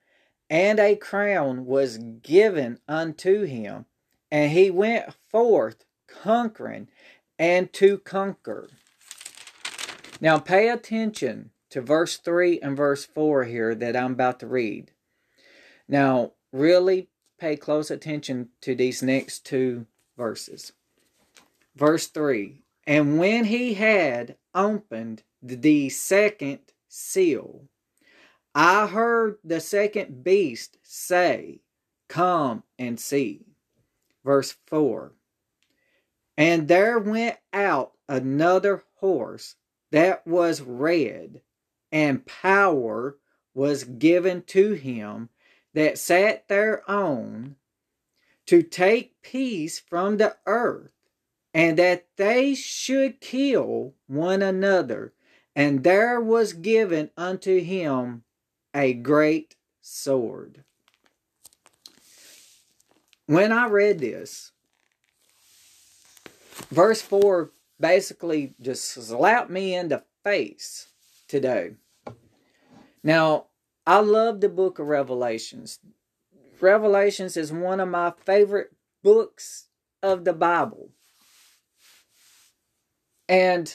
and 0.50 0.80
a 0.80 0.96
crown 0.96 1.66
was 1.66 1.98
given 1.98 2.80
unto 2.88 3.44
him, 3.44 3.86
and 4.32 4.50
he 4.50 4.72
went 4.72 5.14
forth 5.30 5.84
conquering 6.08 6.88
and 7.38 7.72
to 7.74 7.98
conquer. 7.98 8.70
Now 10.20 10.40
pay 10.40 10.68
attention 10.68 11.50
to 11.70 11.80
verse 11.80 12.16
3 12.16 12.58
and 12.60 12.76
verse 12.76 13.04
4 13.04 13.44
here 13.44 13.76
that 13.76 13.94
I'm 13.94 14.14
about 14.14 14.40
to 14.40 14.48
read. 14.48 14.90
Now, 15.88 16.32
really 16.52 17.08
pay 17.38 17.56
close 17.56 17.90
attention 17.90 18.50
to 18.60 18.74
these 18.74 19.02
next 19.02 19.46
two 19.46 19.86
verses. 20.16 20.72
Verse 21.74 22.08
3 22.08 22.62
And 22.86 23.18
when 23.18 23.46
he 23.46 23.74
had 23.74 24.36
opened 24.54 25.22
the 25.42 25.88
second 25.88 26.60
seal, 26.88 27.68
I 28.54 28.86
heard 28.86 29.38
the 29.44 29.60
second 29.60 30.24
beast 30.24 30.78
say, 30.82 31.60
Come 32.08 32.64
and 32.78 32.98
see. 32.98 33.46
Verse 34.24 34.56
4 34.66 35.12
And 36.36 36.68
there 36.68 36.98
went 36.98 37.36
out 37.52 37.92
another 38.08 38.82
horse 38.96 39.54
that 39.90 40.26
was 40.26 40.60
red, 40.60 41.42
and 41.92 42.26
power 42.26 43.16
was 43.54 43.84
given 43.84 44.42
to 44.42 44.72
him 44.72 45.30
that 45.78 45.96
sat 45.96 46.48
thereon 46.48 47.54
to 48.46 48.64
take 48.64 49.22
peace 49.22 49.78
from 49.78 50.16
the 50.16 50.36
earth, 50.44 50.90
and 51.54 51.78
that 51.78 52.06
they 52.16 52.52
should 52.52 53.20
kill 53.20 53.94
one 54.08 54.42
another. 54.42 55.12
And 55.54 55.84
there 55.84 56.20
was 56.20 56.52
given 56.52 57.10
unto 57.16 57.60
him 57.60 58.24
a 58.74 58.92
great 58.92 59.54
sword. 59.80 60.64
When 63.26 63.52
I 63.52 63.68
read 63.68 64.00
this, 64.00 64.50
verse 66.70 67.02
4 67.02 67.50
basically 67.78 68.54
just 68.60 68.84
slapped 68.84 69.50
me 69.50 69.76
in 69.76 69.90
the 69.90 70.02
face 70.24 70.88
today. 71.28 71.74
Now, 73.04 73.47
I 73.88 74.00
love 74.00 74.42
the 74.42 74.50
book 74.50 74.78
of 74.78 74.88
Revelations. 74.88 75.78
Revelations 76.60 77.38
is 77.38 77.50
one 77.50 77.80
of 77.80 77.88
my 77.88 78.12
favorite 78.26 78.74
books 79.02 79.68
of 80.02 80.26
the 80.26 80.34
Bible. 80.34 80.90
And 83.30 83.74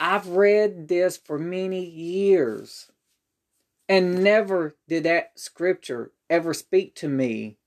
I've 0.00 0.28
read 0.28 0.88
this 0.88 1.18
for 1.18 1.38
many 1.38 1.84
years. 1.84 2.90
And 3.90 4.24
never 4.24 4.74
did 4.88 5.02
that 5.02 5.38
scripture 5.38 6.12
ever 6.30 6.54
speak 6.54 6.94
to 6.94 7.08
me 7.08 7.58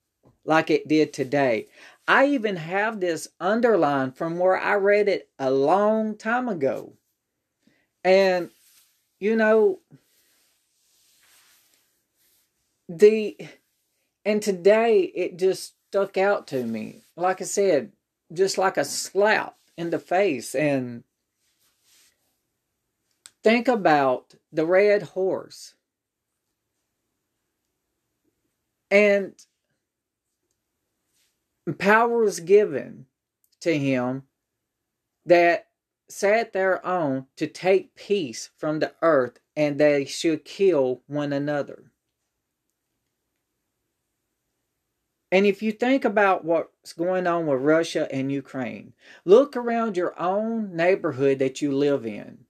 like 0.44 0.72
it 0.72 0.88
did 0.88 1.14
today. 1.14 1.68
I 2.08 2.26
even 2.30 2.56
have 2.56 3.00
this 3.00 3.28
underlined 3.40 4.18
from 4.18 4.40
where 4.40 4.58
I 4.58 4.74
read 4.74 5.08
it 5.08 5.30
a 5.38 5.52
long 5.52 6.18
time 6.18 6.50
ago. 6.50 6.94
And, 8.04 8.50
you 9.20 9.36
know, 9.36 9.82
the, 12.90 13.38
and 14.26 14.42
today 14.42 15.04
it 15.04 15.40
just 15.40 15.76
stuck 15.90 16.18
out 16.18 16.48
to 16.48 16.66
me. 16.66 17.04
Like 17.16 17.42
I 17.42 17.46
said, 17.46 17.94
just 18.34 18.58
like 18.58 18.76
a 18.76 18.84
slap 18.84 19.56
in 19.78 19.92
the 19.92 20.00
face. 20.00 20.54
And 20.54 21.06
think 23.44 23.70
about 23.70 24.36
the 24.52 24.66
red 24.66 25.04
horse 25.04 25.76
And 28.92 29.36
power 31.78 32.24
was 32.24 32.40
given 32.40 33.06
to 33.62 33.78
him 33.78 34.24
that 35.26 35.68
sat 36.08 36.54
there 36.54 36.84
on 36.86 37.28
to 37.38 37.46
take 37.46 37.96
peace 37.96 38.50
from 38.58 38.80
the 38.80 38.94
earth 39.02 39.40
and 39.56 39.80
they 39.80 40.06
should 40.06 40.44
kill 40.44 41.04
one 41.06 41.34
another. 41.34 41.89
And 45.32 45.46
if 45.46 45.62
you 45.62 45.72
think 45.72 46.06
about 46.06 46.44
what's 46.44 46.94
going 46.94 47.28
on 47.28 47.46
with 47.46 47.62
Russia 47.62 48.08
and 48.12 48.32
Ukraine, 48.32 48.94
look 49.26 49.56
around 49.56 49.96
your 49.96 50.20
own 50.20 50.76
neighborhood 50.76 51.40
that 51.40 51.62
you 51.62 51.72
live 51.72 52.06
in. 52.06 52.46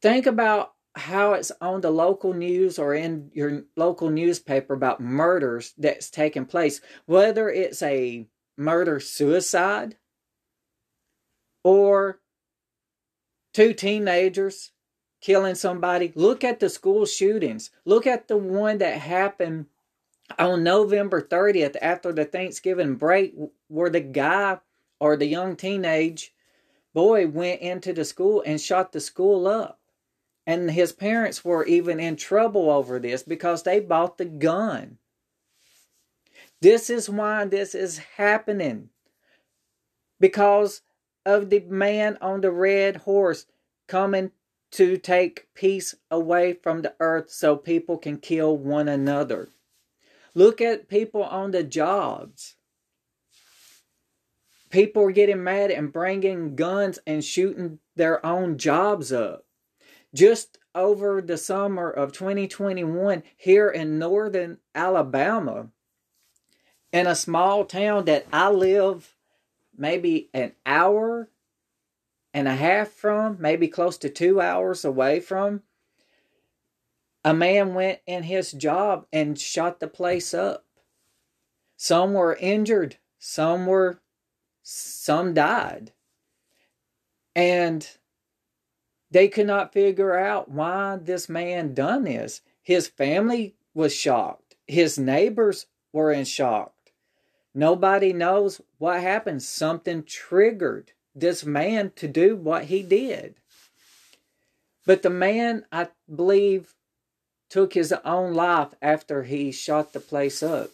Think 0.00 0.26
about 0.26 0.74
how 0.96 1.32
it's 1.32 1.50
on 1.60 1.80
the 1.80 1.90
local 1.90 2.32
news 2.32 2.78
or 2.78 2.94
in 2.94 3.30
your 3.34 3.64
local 3.76 4.10
newspaper 4.10 4.74
about 4.74 5.00
murders 5.00 5.74
that's 5.76 6.10
taking 6.10 6.46
place, 6.46 6.80
whether 7.06 7.50
it's 7.50 7.82
a 7.82 8.28
murder 8.56 9.00
suicide 9.00 9.96
or 11.64 12.20
two 13.52 13.72
teenagers 13.72 14.70
killing 15.20 15.56
somebody. 15.56 16.12
Look 16.14 16.44
at 16.44 16.60
the 16.60 16.68
school 16.68 17.06
shootings. 17.06 17.70
Look 17.84 18.06
at 18.06 18.28
the 18.28 18.36
one 18.36 18.78
that 18.78 18.98
happened 18.98 19.66
on 20.38 20.62
November 20.62 21.20
30th 21.20 21.76
after 21.80 22.12
the 22.12 22.24
Thanksgiving 22.24 22.94
break, 22.94 23.34
where 23.68 23.90
the 23.90 24.00
guy 24.00 24.58
or 25.00 25.16
the 25.16 25.26
young 25.26 25.56
teenage 25.56 26.32
boy 26.94 27.26
went 27.26 27.60
into 27.60 27.92
the 27.92 28.04
school 28.04 28.42
and 28.46 28.60
shot 28.60 28.92
the 28.92 29.00
school 29.00 29.46
up. 29.46 29.80
And 30.46 30.70
his 30.70 30.92
parents 30.92 31.44
were 31.44 31.64
even 31.64 31.98
in 31.98 32.16
trouble 32.16 32.70
over 32.70 32.98
this 32.98 33.22
because 33.22 33.62
they 33.62 33.80
bought 33.80 34.18
the 34.18 34.26
gun. 34.26 34.98
This 36.60 36.90
is 36.90 37.08
why 37.10 37.44
this 37.46 37.74
is 37.74 37.98
happening. 38.16 38.90
Because 40.20 40.82
of 41.26 41.50
the 41.50 41.60
man 41.60 42.18
on 42.20 42.40
the 42.40 42.50
red 42.50 42.96
horse 42.96 43.46
coming 43.86 44.30
to 44.72 44.96
take 44.96 45.48
peace 45.54 45.94
away 46.10 46.52
from 46.52 46.82
the 46.82 46.94
earth 47.00 47.30
so 47.30 47.56
people 47.56 47.96
can 47.96 48.18
kill 48.18 48.56
one 48.56 48.88
another. 48.88 49.48
Look 50.34 50.60
at 50.60 50.88
people 50.88 51.22
on 51.22 51.52
the 51.52 51.62
jobs. 51.62 52.56
People 54.70 55.04
are 55.04 55.12
getting 55.12 55.44
mad 55.44 55.70
and 55.70 55.92
bringing 55.92 56.56
guns 56.56 56.98
and 57.06 57.24
shooting 57.24 57.78
their 57.94 58.24
own 58.26 58.58
jobs 58.58 59.12
up 59.12 59.46
just 60.14 60.58
over 60.74 61.20
the 61.20 61.36
summer 61.36 61.90
of 61.90 62.12
2021 62.12 63.22
here 63.36 63.68
in 63.68 63.98
northern 63.98 64.58
Alabama, 64.74 65.68
in 66.92 67.06
a 67.06 67.14
small 67.14 67.64
town 67.64 68.04
that 68.06 68.26
I 68.32 68.50
live 68.50 69.14
maybe 69.76 70.30
an 70.32 70.52
hour 70.64 71.28
and 72.32 72.48
a 72.48 72.54
half 72.54 72.88
from, 72.88 73.36
maybe 73.40 73.68
close 73.68 73.98
to 73.98 74.08
two 74.08 74.40
hours 74.40 74.84
away 74.84 75.20
from, 75.20 75.62
a 77.24 77.32
man 77.32 77.74
went 77.74 78.00
in 78.06 78.24
his 78.24 78.52
job 78.52 79.06
and 79.12 79.38
shot 79.38 79.80
the 79.80 79.88
place 79.88 80.34
up. 80.34 80.64
Some 81.76 82.12
were 82.12 82.36
injured, 82.36 82.98
some 83.18 83.66
were, 83.66 84.00
some 84.62 85.34
died. 85.34 85.92
And 87.34 87.88
they 89.10 89.28
could 89.28 89.46
not 89.46 89.72
figure 89.72 90.16
out 90.16 90.50
why 90.50 90.96
this 90.96 91.28
man 91.28 91.74
done 91.74 92.04
this. 92.04 92.42
His 92.62 92.88
family 92.88 93.54
was 93.72 93.94
shocked. 93.94 94.56
His 94.66 94.98
neighbors 94.98 95.66
were 95.92 96.12
in 96.12 96.24
shock. 96.24 96.72
Nobody 97.54 98.12
knows 98.12 98.60
what 98.78 99.00
happened. 99.00 99.42
Something 99.42 100.02
triggered 100.02 100.92
this 101.14 101.44
man 101.44 101.92
to 101.96 102.08
do 102.08 102.36
what 102.36 102.64
he 102.64 102.82
did. 102.82 103.36
But 104.86 105.02
the 105.02 105.10
man, 105.10 105.64
I 105.70 105.88
believe, 106.12 106.74
took 107.54 107.74
his 107.74 107.94
own 108.04 108.34
life 108.34 108.74
after 108.82 109.22
he 109.22 109.52
shot 109.52 109.92
the 109.92 110.00
place 110.00 110.42
up. 110.42 110.70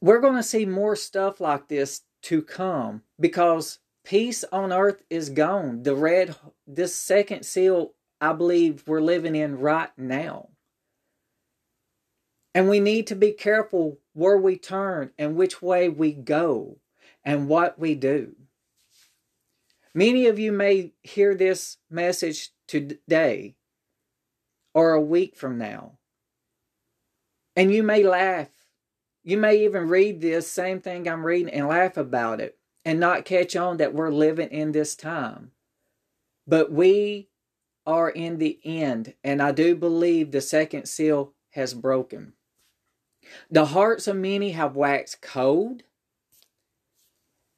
We're 0.00 0.20
going 0.20 0.36
to 0.36 0.44
see 0.44 0.64
more 0.64 0.94
stuff 0.94 1.40
like 1.40 1.66
this 1.66 2.02
to 2.22 2.40
come 2.40 3.02
because 3.18 3.80
peace 4.04 4.44
on 4.52 4.72
earth 4.72 5.02
is 5.10 5.30
gone. 5.30 5.82
The 5.82 5.96
red, 5.96 6.36
this 6.68 6.94
second 6.94 7.44
seal, 7.44 7.94
I 8.20 8.32
believe 8.32 8.84
we're 8.86 9.00
living 9.00 9.34
in 9.34 9.58
right 9.58 9.90
now. 9.96 10.50
And 12.54 12.68
we 12.68 12.78
need 12.78 13.08
to 13.08 13.16
be 13.16 13.32
careful 13.32 13.98
where 14.12 14.38
we 14.38 14.56
turn 14.56 15.10
and 15.18 15.34
which 15.34 15.60
way 15.60 15.88
we 15.88 16.12
go 16.12 16.76
and 17.24 17.48
what 17.48 17.76
we 17.76 17.96
do. 17.96 18.36
Many 19.94 20.28
of 20.28 20.38
you 20.38 20.52
may 20.52 20.92
hear 21.02 21.34
this 21.34 21.78
message 21.90 22.52
today 22.68 23.56
or 24.74 24.92
a 24.92 25.00
week 25.00 25.34
from 25.34 25.58
now. 25.58 25.98
And 27.56 27.74
you 27.74 27.82
may 27.82 28.04
laugh. 28.04 28.50
You 29.24 29.36
may 29.36 29.64
even 29.64 29.88
read 29.88 30.20
this 30.20 30.48
same 30.48 30.80
thing 30.80 31.08
I'm 31.08 31.26
reading 31.26 31.52
and 31.52 31.66
laugh 31.66 31.96
about 31.96 32.40
it 32.40 32.56
and 32.84 33.00
not 33.00 33.24
catch 33.24 33.56
on 33.56 33.78
that 33.78 33.92
we're 33.92 34.10
living 34.10 34.50
in 34.50 34.70
this 34.70 34.94
time. 34.94 35.50
But 36.46 36.70
we 36.70 37.28
are 37.84 38.08
in 38.08 38.38
the 38.38 38.58
end, 38.64 39.14
and 39.24 39.42
I 39.42 39.50
do 39.52 39.74
believe 39.74 40.30
the 40.30 40.40
second 40.40 40.86
seal 40.86 41.34
has 41.50 41.74
broken. 41.74 42.34
The 43.50 43.66
hearts 43.66 44.06
of 44.06 44.16
many 44.16 44.52
have 44.52 44.76
waxed 44.76 45.20
cold. 45.20 45.82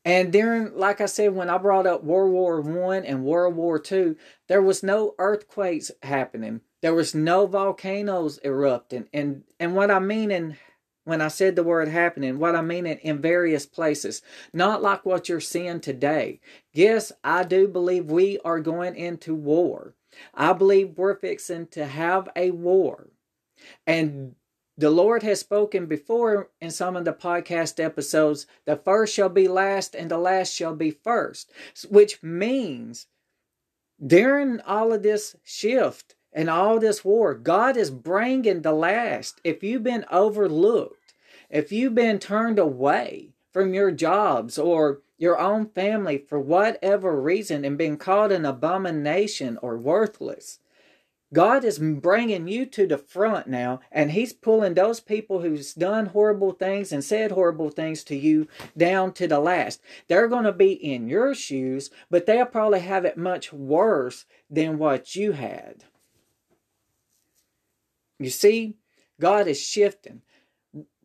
And 0.04 0.32
during, 0.32 0.76
like 0.76 1.00
I 1.00 1.06
said, 1.06 1.34
when 1.34 1.50
I 1.50 1.58
brought 1.58 1.86
up 1.86 2.02
World 2.02 2.32
War 2.32 2.60
One 2.60 3.04
and 3.04 3.24
World 3.24 3.54
War 3.54 3.78
Two, 3.78 4.16
there 4.48 4.62
was 4.62 4.82
no 4.82 5.14
earthquakes 5.18 5.90
happening. 6.02 6.62
There 6.80 6.94
was 6.94 7.14
no 7.14 7.46
volcanoes 7.46 8.38
erupting. 8.44 9.08
And 9.12 9.44
and 9.58 9.74
what 9.74 9.90
I 9.90 9.98
mean 9.98 10.30
in 10.30 10.56
when 11.04 11.20
I 11.20 11.28
said 11.28 11.56
the 11.56 11.64
word 11.64 11.88
happening, 11.88 12.38
what 12.38 12.54
I 12.54 12.62
mean 12.62 12.86
it 12.86 13.00
in 13.00 13.20
various 13.20 13.66
places, 13.66 14.22
not 14.52 14.82
like 14.82 15.04
what 15.04 15.28
you're 15.28 15.40
seeing 15.40 15.80
today. 15.80 16.40
Yes, 16.72 17.12
I 17.24 17.44
do 17.44 17.68
believe 17.68 18.06
we 18.06 18.38
are 18.44 18.60
going 18.60 18.96
into 18.96 19.34
war. 19.34 19.94
I 20.34 20.52
believe 20.52 20.96
we're 20.96 21.18
fixing 21.18 21.66
to 21.68 21.86
have 21.86 22.28
a 22.36 22.50
war. 22.50 23.08
And 23.86 24.34
the 24.80 24.90
Lord 24.90 25.22
has 25.22 25.40
spoken 25.40 25.84
before 25.84 26.48
in 26.58 26.70
some 26.70 26.96
of 26.96 27.04
the 27.04 27.12
podcast 27.12 27.78
episodes 27.78 28.46
the 28.64 28.76
first 28.76 29.14
shall 29.14 29.28
be 29.28 29.46
last 29.46 29.94
and 29.94 30.10
the 30.10 30.16
last 30.16 30.54
shall 30.54 30.74
be 30.74 30.90
first, 30.90 31.52
which 31.90 32.22
means 32.22 33.06
during 34.04 34.58
all 34.62 34.94
of 34.94 35.02
this 35.02 35.36
shift 35.44 36.14
and 36.32 36.48
all 36.48 36.78
this 36.78 37.04
war, 37.04 37.34
God 37.34 37.76
is 37.76 37.90
bringing 37.90 38.62
the 38.62 38.72
last. 38.72 39.38
If 39.44 39.62
you've 39.62 39.82
been 39.82 40.06
overlooked, 40.10 41.12
if 41.50 41.70
you've 41.70 41.94
been 41.94 42.18
turned 42.18 42.58
away 42.58 43.34
from 43.52 43.74
your 43.74 43.90
jobs 43.90 44.56
or 44.56 45.02
your 45.18 45.38
own 45.38 45.66
family 45.66 46.16
for 46.16 46.40
whatever 46.40 47.20
reason 47.20 47.66
and 47.66 47.76
been 47.76 47.98
called 47.98 48.32
an 48.32 48.46
abomination 48.46 49.58
or 49.60 49.76
worthless, 49.76 50.58
God 51.32 51.64
is 51.64 51.78
bringing 51.78 52.48
you 52.48 52.66
to 52.66 52.86
the 52.86 52.98
front 52.98 53.46
now, 53.46 53.80
and 53.92 54.10
He's 54.10 54.32
pulling 54.32 54.74
those 54.74 54.98
people 54.98 55.40
who's 55.40 55.74
done 55.74 56.06
horrible 56.06 56.52
things 56.52 56.90
and 56.90 57.04
said 57.04 57.30
horrible 57.30 57.70
things 57.70 58.02
to 58.04 58.16
you 58.16 58.48
down 58.76 59.12
to 59.14 59.28
the 59.28 59.38
last. 59.38 59.80
They're 60.08 60.28
going 60.28 60.44
to 60.44 60.52
be 60.52 60.72
in 60.72 61.08
your 61.08 61.34
shoes, 61.34 61.90
but 62.10 62.26
they'll 62.26 62.46
probably 62.46 62.80
have 62.80 63.04
it 63.04 63.16
much 63.16 63.52
worse 63.52 64.24
than 64.48 64.78
what 64.78 65.14
you 65.14 65.32
had. 65.32 65.84
You 68.18 68.30
see, 68.30 68.76
God 69.20 69.46
is 69.46 69.60
shifting. 69.60 70.22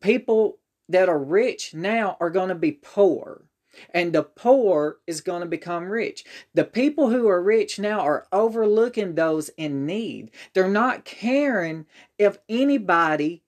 People 0.02 0.58
that 0.90 1.08
are 1.08 1.24
rich 1.24 1.74
now 1.74 2.18
are 2.20 2.30
going 2.30 2.50
to 2.50 2.56
be 2.56 2.72
poor 2.72 3.46
and 3.92 4.14
the 4.14 4.24
poor 4.24 4.98
is 5.08 5.22
going 5.22 5.42
to 5.42 5.48
become 5.48 5.86
rich. 5.86 6.24
The 6.54 6.66
people 6.66 7.10
who 7.10 7.28
are 7.28 7.42
rich 7.42 7.80
now 7.80 8.00
are 8.02 8.28
overlooking 8.32 9.16
those 9.16 9.50
in 9.50 9.86
need. 9.86 10.32
They're 10.54 10.68
not 10.68 11.06
caring 11.06 11.86
if 12.18 12.38
anybody's 12.50 13.42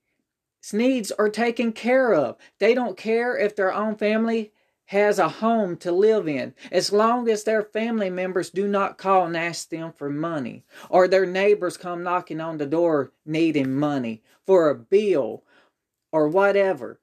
needs 0.74 1.12
are 1.12 1.30
taken 1.30 1.72
care 1.72 2.14
of. 2.14 2.36
They 2.60 2.74
don't 2.74 2.98
care 2.98 3.38
if 3.38 3.56
their 3.56 3.74
own 3.74 3.96
family 3.96 4.52
has 4.88 5.20
a 5.20 5.28
home 5.28 5.76
to 5.76 5.92
live 5.92 6.28
in, 6.28 6.54
as 6.72 6.94
long 6.94 7.30
as 7.30 7.44
their 7.44 7.62
family 7.62 8.10
members 8.10 8.50
do 8.50 8.68
not 8.68 8.98
call 8.98 9.26
and 9.26 9.36
ask 9.36 9.70
them 9.70 9.92
for 9.92 10.10
money, 10.10 10.64
or 10.90 11.08
their 11.08 11.26
neighbors 11.26 11.76
come 11.76 12.04
knocking 12.04 12.40
on 12.40 12.58
the 12.58 12.66
door 12.66 13.12
needing 13.26 13.74
money 13.74 14.24
for 14.46 14.70
a 14.70 14.76
bill 14.76 15.44
or 16.14 16.30
whatever. 16.30 17.02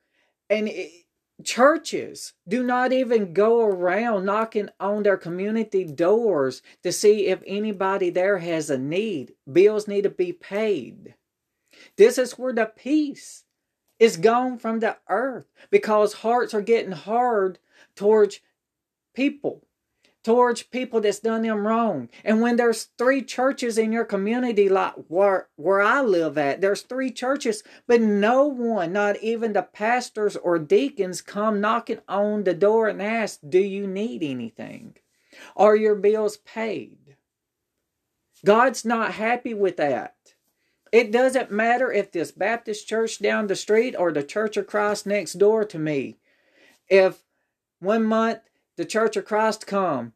And 0.49 0.69
it, 0.69 1.04
churches 1.45 2.33
do 2.49 2.63
not 2.63 2.93
even 2.93 3.33
go 3.33 3.65
around 3.65 4.25
knocking 4.25 4.69
on 4.81 5.03
their 5.03 5.17
community 5.17 5.85
doors 5.85 6.63
to 6.83 6.93
see 6.93 7.27
if 7.27 7.43
anybody 7.47 8.11
there 8.11 8.39
has 8.39 8.71
a 8.71 8.79
need. 8.79 9.35
Bills 9.51 9.87
need 9.87 10.03
to 10.03 10.11
be 10.11 10.33
paid. 10.33 11.15
This 11.97 12.19
is 12.19 12.39
where 12.39 12.53
the 12.53 12.67
peace 12.67 13.45
is 13.99 14.17
gone 14.17 14.59
from 14.59 14.81
the 14.81 14.97
earth 15.09 15.47
because 15.71 16.15
hearts 16.15 16.55
are 16.55 16.63
getting 16.63 16.93
hard 16.93 17.59
towards 17.95 18.41
people 19.15 19.67
towards 20.25 20.63
people 20.63 21.03
that's 21.03 21.21
done 21.21 21.43
them 21.43 21.67
wrong. 21.67 22.09
And 22.25 22.41
when 22.41 22.57
there's 22.57 22.89
three 22.99 23.23
churches 23.23 23.79
in 23.79 23.93
your 23.93 24.07
community, 24.07 24.69
like 24.69 24.95
where, 25.09 25.49
where 25.57 25.83
I 25.83 26.01
live 26.01 26.39
at, 26.39 26.63
there's 26.63 26.81
three 26.81 27.11
churches, 27.11 27.63
but 27.87 28.01
no 28.01 28.47
one, 28.47 28.93
not 28.93 29.23
even 29.23 29.53
the 29.53 29.63
pastors 29.63 30.35
or 30.37 30.59
deacons, 30.59 31.21
come 31.21 31.61
knocking 31.61 32.01
on 32.09 32.45
the 32.45 32.55
door 32.55 32.89
and 32.89 33.03
ask, 33.03 33.39
Do 33.47 33.61
you 33.61 33.87
need 33.87 34.23
anything? 34.23 34.97
Are 35.57 35.77
your 35.77 35.95
bills 35.95 36.39
paid? 36.39 37.17
God's 38.45 38.85
not 38.85 39.13
happy 39.13 39.55
with 39.55 39.77
that. 39.77 40.17
It 40.91 41.11
doesn't 41.11 41.51
matter 41.51 41.93
if 41.93 42.13
this 42.13 42.31
Baptist 42.31 42.87
church 42.87 43.19
down 43.19 43.47
the 43.47 43.57
street 43.57 43.97
or 43.99 44.13
the 44.13 44.23
Church 44.23 44.57
of 44.57 44.67
Christ 44.67 45.07
next 45.07 45.35
door 45.35 45.65
to 45.65 45.79
me. 45.79 46.19
If 46.89 47.25
one 47.81 48.05
month 48.05 48.41
the 48.77 48.85
Church 48.85 49.17
of 49.17 49.25
Christ 49.25 49.67
come, 49.67 50.14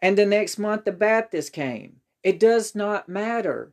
and 0.00 0.16
the 0.16 0.26
next 0.26 0.58
month 0.58 0.84
the 0.84 0.92
Baptist 0.92 1.52
came. 1.52 1.96
It 2.22 2.38
does 2.40 2.74
not 2.74 3.08
matter. 3.08 3.72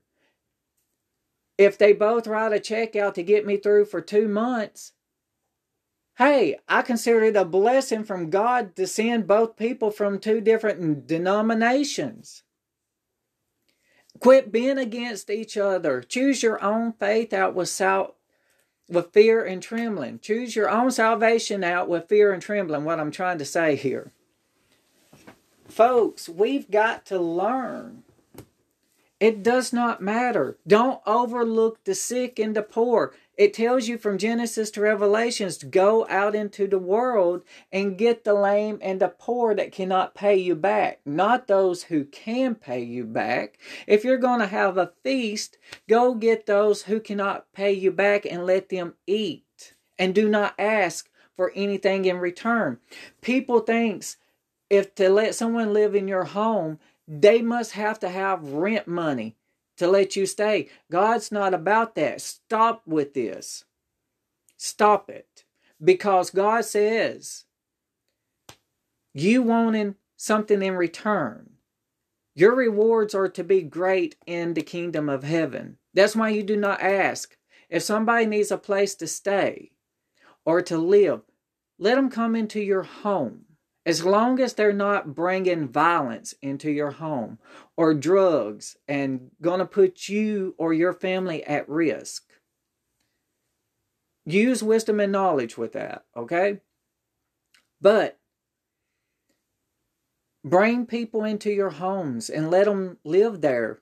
If 1.57 1.77
they 1.77 1.93
both 1.93 2.27
write 2.27 2.53
a 2.53 2.59
check 2.59 2.95
out 2.95 3.15
to 3.15 3.23
get 3.23 3.45
me 3.45 3.57
through 3.57 3.85
for 3.85 4.01
two 4.01 4.27
months, 4.27 4.93
hey, 6.17 6.57
I 6.67 6.81
consider 6.81 7.23
it 7.23 7.35
a 7.35 7.45
blessing 7.45 8.03
from 8.03 8.29
God 8.29 8.75
to 8.75 8.87
send 8.87 9.27
both 9.27 9.55
people 9.55 9.91
from 9.91 10.19
two 10.19 10.41
different 10.41 11.07
denominations. 11.07 12.43
Quit 14.19 14.51
being 14.51 14.77
against 14.77 15.29
each 15.29 15.57
other. 15.57 16.01
Choose 16.01 16.41
your 16.41 16.63
own 16.63 16.93
faith 16.93 17.33
out 17.33 17.53
with 17.53 17.69
sal- 17.69 18.15
with 18.87 19.11
fear 19.11 19.43
and 19.43 19.61
trembling. 19.61 20.19
Choose 20.19 20.55
your 20.55 20.69
own 20.69 20.91
salvation 20.91 21.63
out 21.63 21.89
with 21.89 22.07
fear 22.07 22.31
and 22.31 22.41
trembling, 22.41 22.85
what 22.85 22.99
I'm 22.99 23.11
trying 23.11 23.39
to 23.39 23.45
say 23.45 23.75
here. 23.75 24.11
Folks, 25.67 26.29
we've 26.29 26.69
got 26.69 27.05
to 27.07 27.19
learn. 27.19 28.03
It 29.19 29.43
does 29.43 29.71
not 29.71 30.01
matter. 30.01 30.57
Don't 30.67 31.01
overlook 31.05 31.83
the 31.83 31.95
sick 31.95 32.37
and 32.37 32.55
the 32.55 32.61
poor. 32.61 33.13
It 33.37 33.53
tells 33.53 33.87
you 33.87 33.97
from 33.97 34.17
Genesis 34.17 34.69
to 34.71 34.81
Revelations 34.81 35.57
to 35.57 35.65
go 35.65 36.05
out 36.09 36.35
into 36.35 36.67
the 36.67 36.79
world 36.79 37.43
and 37.71 37.97
get 37.97 38.23
the 38.23 38.33
lame 38.33 38.77
and 38.81 38.99
the 38.99 39.07
poor 39.07 39.55
that 39.55 39.71
cannot 39.71 40.15
pay 40.15 40.35
you 40.35 40.53
back, 40.53 40.99
not 41.05 41.47
those 41.47 41.83
who 41.83 42.05
can 42.05 42.55
pay 42.55 42.83
you 42.83 43.05
back. 43.05 43.57
If 43.87 44.03
you're 44.03 44.17
going 44.17 44.41
to 44.41 44.47
have 44.47 44.77
a 44.77 44.91
feast, 45.03 45.57
go 45.89 46.13
get 46.13 46.45
those 46.45 46.83
who 46.83 46.99
cannot 46.99 47.51
pay 47.53 47.71
you 47.71 47.91
back 47.91 48.25
and 48.25 48.45
let 48.45 48.69
them 48.69 48.95
eat. 49.07 49.73
And 49.97 50.13
do 50.13 50.27
not 50.29 50.55
ask 50.59 51.09
for 51.35 51.51
anything 51.55 52.05
in 52.05 52.17
return. 52.17 52.79
People 53.21 53.61
thinks 53.61 54.17
if 54.75 54.95
to 54.95 55.09
let 55.09 55.35
someone 55.35 55.73
live 55.73 55.95
in 55.95 56.07
your 56.07 56.25
home, 56.25 56.79
they 57.07 57.41
must 57.41 57.73
have 57.73 57.99
to 57.99 58.09
have 58.09 58.51
rent 58.51 58.87
money 58.87 59.35
to 59.77 59.87
let 59.87 60.15
you 60.15 60.25
stay. 60.25 60.69
God's 60.91 61.31
not 61.31 61.53
about 61.53 61.95
that. 61.95 62.21
Stop 62.21 62.81
with 62.85 63.13
this. 63.13 63.65
Stop 64.57 65.09
it. 65.09 65.43
Because 65.83 66.29
God 66.29 66.63
says, 66.63 67.45
you 69.13 69.41
wanting 69.41 69.95
something 70.15 70.61
in 70.61 70.75
return. 70.75 71.51
Your 72.33 72.55
rewards 72.55 73.15
are 73.15 73.29
to 73.29 73.43
be 73.43 73.61
great 73.61 74.15
in 74.25 74.53
the 74.53 74.61
kingdom 74.61 75.07
of 75.07 75.23
heaven. 75.23 75.77
That's 75.93 76.15
why 76.15 76.29
you 76.29 76.43
do 76.43 76.57
not 76.57 76.81
ask. 76.81 77.37
If 77.69 77.83
somebody 77.83 78.25
needs 78.25 78.51
a 78.51 78.57
place 78.57 78.95
to 78.95 79.07
stay 79.07 79.71
or 80.43 80.61
to 80.63 80.77
live, 80.77 81.21
let 81.79 81.95
them 81.95 82.09
come 82.09 82.35
into 82.35 82.59
your 82.59 82.83
home. 82.83 83.44
As 83.85 84.03
long 84.03 84.39
as 84.39 84.53
they're 84.53 84.73
not 84.73 85.13
bringing 85.13 85.67
violence 85.67 86.33
into 86.41 86.71
your 86.71 86.91
home 86.91 87.37
or 87.77 87.93
drugs 87.93 88.77
and 88.87 89.29
going 89.41 89.59
to 89.59 89.65
put 89.65 90.09
you 90.09 90.55
or 90.57 90.73
your 90.73 90.93
family 90.93 91.43
at 91.43 91.69
risk. 91.69 92.23
Use 94.25 94.63
wisdom 94.63 94.99
and 94.99 95.11
knowledge 95.11 95.55
with 95.55 95.73
that, 95.73 96.03
okay? 96.17 96.61
But 97.79 98.17
bring 100.43 100.87
people 100.87 101.23
into 101.23 101.51
your 101.51 101.69
homes 101.69 102.29
and 102.29 102.49
let 102.49 102.65
them 102.65 102.97
live 103.03 103.41
there 103.41 103.81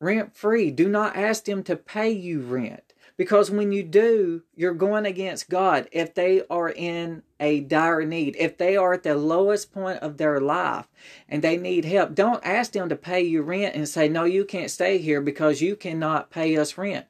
rent 0.00 0.34
free. 0.34 0.70
Do 0.70 0.88
not 0.88 1.16
ask 1.16 1.44
them 1.44 1.62
to 1.64 1.76
pay 1.76 2.10
you 2.10 2.40
rent 2.40 2.87
Because 3.18 3.50
when 3.50 3.72
you 3.72 3.82
do, 3.82 4.44
you're 4.54 4.72
going 4.72 5.04
against 5.04 5.50
God 5.50 5.88
if 5.90 6.14
they 6.14 6.42
are 6.48 6.70
in 6.70 7.24
a 7.40 7.60
dire 7.60 8.04
need, 8.04 8.36
if 8.38 8.56
they 8.56 8.76
are 8.76 8.92
at 8.92 9.02
the 9.02 9.16
lowest 9.16 9.72
point 9.72 9.98
of 9.98 10.16
their 10.16 10.40
life 10.40 10.86
and 11.28 11.42
they 11.42 11.56
need 11.56 11.84
help. 11.84 12.14
Don't 12.14 12.46
ask 12.46 12.72
them 12.72 12.88
to 12.88 12.96
pay 12.96 13.20
you 13.20 13.42
rent 13.42 13.74
and 13.74 13.88
say, 13.88 14.08
No, 14.08 14.22
you 14.22 14.44
can't 14.44 14.70
stay 14.70 14.98
here 14.98 15.20
because 15.20 15.60
you 15.60 15.74
cannot 15.74 16.30
pay 16.30 16.56
us 16.56 16.78
rent. 16.78 17.06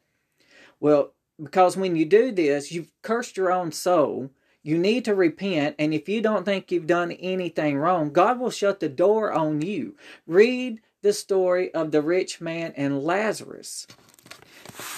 Well, 0.80 1.12
because 1.40 1.76
when 1.76 1.94
you 1.94 2.06
do 2.06 2.32
this, 2.32 2.72
you've 2.72 2.90
cursed 3.02 3.36
your 3.36 3.52
own 3.52 3.70
soul. 3.70 4.30
You 4.62 4.78
need 4.78 5.04
to 5.04 5.14
repent, 5.14 5.76
and 5.78 5.94
if 5.94 6.08
you 6.08 6.20
don't 6.20 6.44
think 6.44 6.72
you've 6.72 6.86
done 6.86 7.12
anything 7.12 7.78
wrong, 7.78 8.12
God 8.12 8.40
will 8.40 8.50
shut 8.50 8.80
the 8.80 8.88
door 8.88 9.32
on 9.32 9.62
you. 9.62 9.94
Read 10.26 10.80
the 11.02 11.12
story 11.12 11.72
of 11.72 11.90
the 11.90 12.02
rich 12.02 12.40
man 12.40 12.72
and 12.76 13.02
Lazarus. 13.02 13.86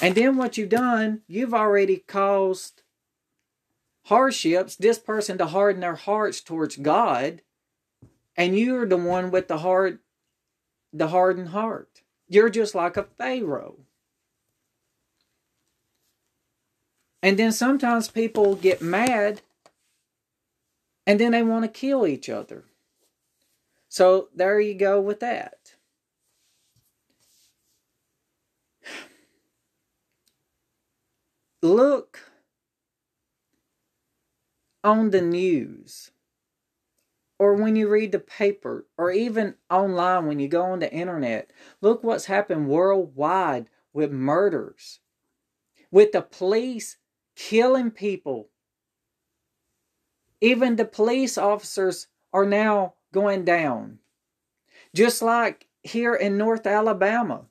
And 0.02 0.14
then 0.14 0.36
what 0.36 0.56
you've 0.56 0.68
done, 0.68 1.22
you've 1.26 1.54
already 1.54 1.98
caused 1.98 2.82
hardships, 4.04 4.76
this 4.76 4.98
person 4.98 5.38
to 5.38 5.46
harden 5.46 5.80
their 5.80 5.94
hearts 5.94 6.40
towards 6.40 6.76
God, 6.76 7.42
and 8.36 8.58
you're 8.58 8.86
the 8.86 8.96
one 8.96 9.30
with 9.30 9.48
the 9.48 9.58
hard 9.58 9.98
the 10.92 11.08
hardened 11.08 11.48
heart. 11.48 12.02
You're 12.28 12.50
just 12.50 12.74
like 12.74 12.96
a 12.96 13.04
Pharaoh. 13.04 13.76
And 17.22 17.38
then 17.38 17.52
sometimes 17.52 18.08
people 18.08 18.54
get 18.56 18.80
mad 18.80 19.42
and 21.06 21.20
then 21.20 21.32
they 21.32 21.42
want 21.42 21.64
to 21.64 21.68
kill 21.68 22.06
each 22.06 22.28
other. 22.28 22.64
So 23.88 24.28
there 24.34 24.60
you 24.60 24.74
go 24.74 25.00
with 25.00 25.20
that. 25.20 25.74
Look 31.62 32.20
on 34.82 35.10
the 35.10 35.20
news 35.20 36.10
or 37.38 37.54
when 37.54 37.76
you 37.76 37.88
read 37.88 38.12
the 38.12 38.18
paper 38.18 38.86
or 38.96 39.10
even 39.10 39.54
online 39.70 40.26
when 40.26 40.38
you 40.38 40.48
go 40.48 40.62
on 40.62 40.78
the 40.78 40.92
internet. 40.92 41.50
Look 41.80 42.02
what's 42.02 42.26
happened 42.26 42.68
worldwide 42.68 43.68
with 43.92 44.10
murders 44.10 45.00
with 45.90 46.12
the 46.12 46.22
police 46.22 46.96
killing 47.36 47.90
people. 47.90 48.50
Even 50.40 50.76
the 50.76 50.84
police 50.84 51.36
officers 51.36 52.06
are 52.32 52.46
now 52.46 52.94
going 53.12 53.44
down. 53.44 53.98
Just 54.94 55.20
like 55.22 55.66
here 55.82 56.14
in 56.14 56.36
north 56.36 56.66
alabama 56.66 57.46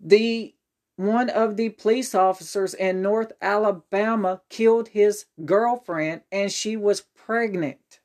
the 0.00 0.54
one 1.00 1.30
of 1.30 1.56
the 1.56 1.70
police 1.70 2.14
officers 2.14 2.74
in 2.74 3.00
North 3.00 3.32
Alabama 3.40 4.42
killed 4.50 4.88
his 4.88 5.24
girlfriend 5.46 6.20
and 6.30 6.52
she 6.52 6.76
was 6.76 7.04
pregnant. 7.16 8.00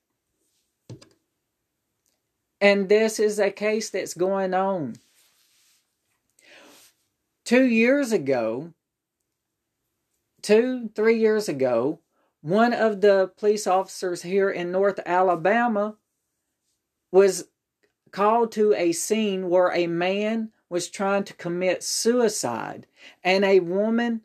And 2.61 2.87
this 2.87 3.19
is 3.19 3.37
a 3.37 3.51
case 3.51 3.89
that's 3.89 4.13
going 4.13 4.53
on. 4.53 4.95
Two 7.43 7.65
years 7.65 8.13
ago, 8.13 8.71
two, 10.41 10.89
three 10.95 11.19
years 11.19 11.49
ago, 11.49 11.99
one 12.39 12.71
of 12.71 13.01
the 13.01 13.29
police 13.37 13.67
officers 13.67 14.21
here 14.21 14.49
in 14.49 14.71
North 14.71 15.01
Alabama 15.05 15.97
was 17.11 17.49
called 18.11 18.53
to 18.53 18.73
a 18.73 18.93
scene 18.93 19.49
where 19.49 19.73
a 19.73 19.87
man 19.87 20.51
was 20.69 20.89
trying 20.89 21.23
to 21.23 21.33
commit 21.33 21.83
suicide, 21.83 22.87
and 23.23 23.45
a 23.45 23.59
woman 23.59 24.21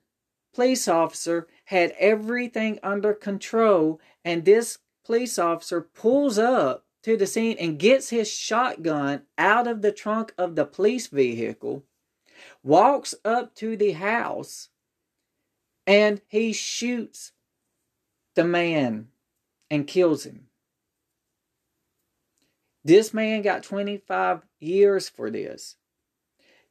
police 0.54 0.88
officer 0.88 1.46
had 1.66 1.94
everything 1.98 2.78
under 2.82 3.14
control, 3.14 4.00
and 4.24 4.44
this 4.44 4.78
police 5.04 5.38
officer 5.38 5.80
pulls 5.80 6.38
up 6.38 6.84
to 7.02 7.16
the 7.16 7.26
scene 7.26 7.56
and 7.58 7.78
gets 7.78 8.10
his 8.10 8.30
shotgun 8.30 9.22
out 9.38 9.66
of 9.66 9.82
the 9.82 9.92
trunk 9.92 10.34
of 10.36 10.56
the 10.56 10.64
police 10.64 11.06
vehicle, 11.06 11.84
walks 12.62 13.14
up 13.24 13.54
to 13.54 13.76
the 13.76 13.92
house, 13.92 14.68
and 15.86 16.20
he 16.28 16.52
shoots 16.52 17.32
the 18.34 18.44
man 18.44 19.08
and 19.70 19.86
kills 19.86 20.24
him. 20.24 20.46
This 22.84 23.12
man 23.12 23.42
got 23.42 23.62
25 23.62 24.42
years 24.58 25.08
for 25.08 25.30
this 25.30 25.76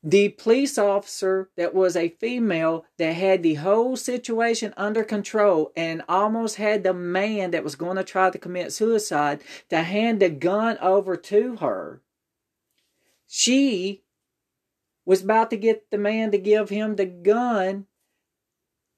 the 0.01 0.29
police 0.29 0.77
officer 0.77 1.49
that 1.57 1.73
was 1.73 1.95
a 1.95 2.09
female 2.09 2.85
that 2.97 3.13
had 3.13 3.43
the 3.43 3.55
whole 3.55 3.97
situation 3.97 4.73
under 4.77 5.03
control 5.03 5.73
and 5.75 6.01
almost 6.07 6.55
had 6.55 6.83
the 6.83 6.93
man 6.93 7.51
that 7.51 7.63
was 7.63 7.75
going 7.75 7.97
to 7.97 8.03
try 8.03 8.29
to 8.29 8.37
commit 8.37 8.71
suicide 8.71 9.41
to 9.69 9.83
hand 9.83 10.21
the 10.21 10.29
gun 10.29 10.77
over 10.79 11.17
to 11.17 11.57
her. 11.57 12.01
She 13.27 14.03
was 15.05 15.23
about 15.23 15.49
to 15.49 15.57
get 15.57 15.91
the 15.91 15.97
man 15.97 16.31
to 16.31 16.37
give 16.37 16.69
him 16.69 16.95
the 16.95 17.05
gun 17.05 17.85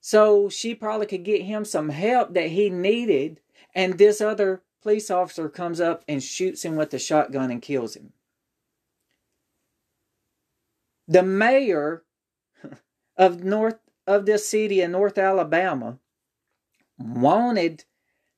so 0.02 0.50
she 0.50 0.76
probably 0.76 1.06
could 1.06 1.24
get 1.24 1.44
him 1.44 1.64
some 1.64 1.90
help 1.90 2.34
that 2.34 2.50
he 2.50 2.70
needed. 2.70 3.40
And 3.74 3.98
this 3.98 4.20
other 4.20 4.64
police 4.82 5.10
officer 5.10 5.48
comes 5.48 5.80
up 5.80 6.04
and 6.08 6.22
shoots 6.22 6.66
him 6.66 6.76
with 6.76 6.90
the 6.90 7.00
shotgun 7.00 7.52
and 7.52 7.62
kills 7.62 7.96
him. 7.96 8.14
The 11.12 11.24
mayor 11.24 12.06
of 13.18 13.44
North 13.44 13.80
of 14.08 14.26
this 14.26 14.48
city 14.48 14.80
in 14.80 14.94
North 14.94 15.18
Alabama 15.18 16.00
wanted 16.98 17.84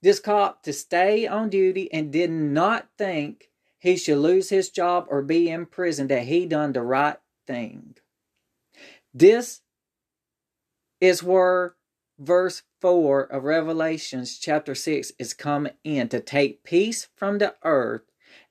this 0.02 0.20
cop 0.20 0.64
to 0.64 0.74
stay 0.74 1.28
on 1.28 1.52
duty 1.52 1.94
and 1.94 2.12
did 2.12 2.32
not 2.32 2.90
think 2.98 3.52
he 3.78 3.96
should 3.96 4.18
lose 4.18 4.50
his 4.50 4.72
job 4.72 5.06
or 5.08 5.22
be 5.22 5.52
in 5.52 5.68
prison 5.68 6.08
that 6.08 6.24
he 6.24 6.48
done 6.48 6.74
the 6.74 6.82
right 6.82 7.18
thing. 7.46 7.96
This 9.14 9.62
is 11.00 11.22
where 11.22 11.76
verse 12.18 12.64
4 12.82 13.22
of 13.22 13.44
Revelations 13.44 14.40
chapter 14.40 14.74
6 14.74 15.12
is 15.20 15.36
coming 15.36 15.74
in 15.84 16.10
to 16.10 16.20
take 16.20 16.64
peace 16.64 17.08
from 17.16 17.38
the 17.38 17.54
earth 17.64 18.02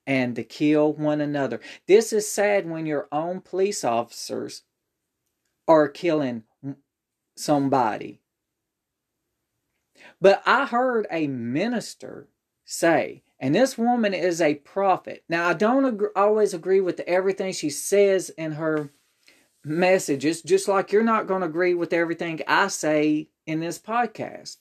and 0.07 0.35
to 0.37 0.45
kill 0.45 0.93
one 0.93 1.21
another. 1.21 1.61
This 1.87 2.12
is 2.12 2.31
sad 2.31 2.69
when 2.69 2.87
your 2.87 3.09
own 3.12 3.41
police 3.41 3.85
officers 3.85 4.62
are 5.69 5.88
killing 5.88 6.45
somebody. 7.37 8.21
But 10.21 10.43
I 10.47 10.67
heard 10.67 11.07
a 11.11 11.27
minister 11.27 12.29
say, 12.65 13.23
and 13.38 13.55
this 13.55 13.77
woman 13.77 14.15
is 14.15 14.41
a 14.41 14.55
prophet. 14.55 15.25
Now, 15.29 15.49
I 15.49 15.55
don't 15.55 16.03
always 16.17 16.55
agree 16.55 16.81
with 16.81 17.01
everything 17.01 17.53
she 17.53 17.71
says 17.71 18.31
in 18.31 18.53
her 18.53 18.91
messages, 19.65 20.43
just 20.43 20.69
like 20.69 20.93
you're 20.93 21.03
not 21.03 21.27
going 21.27 21.41
to 21.41 21.47
agree 21.47 21.75
with 21.75 21.93
everything 21.93 22.41
I 22.47 22.69
say 22.69 23.29
in 23.47 23.61
this 23.61 23.79
podcast. 23.79 24.59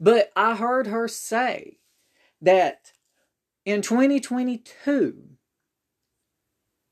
But 0.00 0.32
I 0.34 0.56
heard 0.56 0.86
her 0.86 1.08
say 1.08 1.78
that 2.40 2.92
in 3.64 3.82
2022 3.82 5.30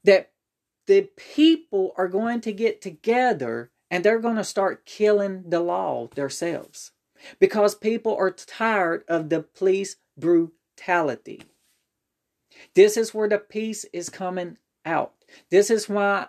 that 0.04 0.32
the 0.86 1.08
people 1.16 1.92
are 1.96 2.08
going 2.08 2.40
to 2.40 2.52
get 2.52 2.80
together 2.80 3.70
and 3.90 4.02
they're 4.02 4.18
going 4.18 4.36
to 4.36 4.44
start 4.44 4.86
killing 4.86 5.44
the 5.48 5.60
law 5.60 6.08
themselves 6.14 6.92
because 7.38 7.74
people 7.74 8.16
are 8.16 8.30
tired 8.30 9.04
of 9.06 9.28
the 9.28 9.42
police 9.42 9.96
brutality. 10.18 11.42
This 12.74 12.96
is 12.96 13.14
where 13.14 13.28
the 13.28 13.38
peace 13.38 13.84
is 13.92 14.08
coming 14.08 14.58
out. 14.84 15.12
This 15.50 15.70
is 15.70 15.88
why 15.88 16.28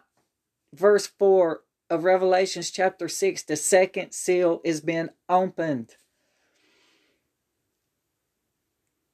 verse 0.73 1.07
4 1.07 1.61
of 1.89 2.03
Revelations 2.03 2.71
chapter 2.71 3.07
6, 3.07 3.43
the 3.43 3.55
second 3.55 4.13
seal 4.13 4.61
is 4.63 4.81
being 4.81 5.09
opened. 5.29 5.95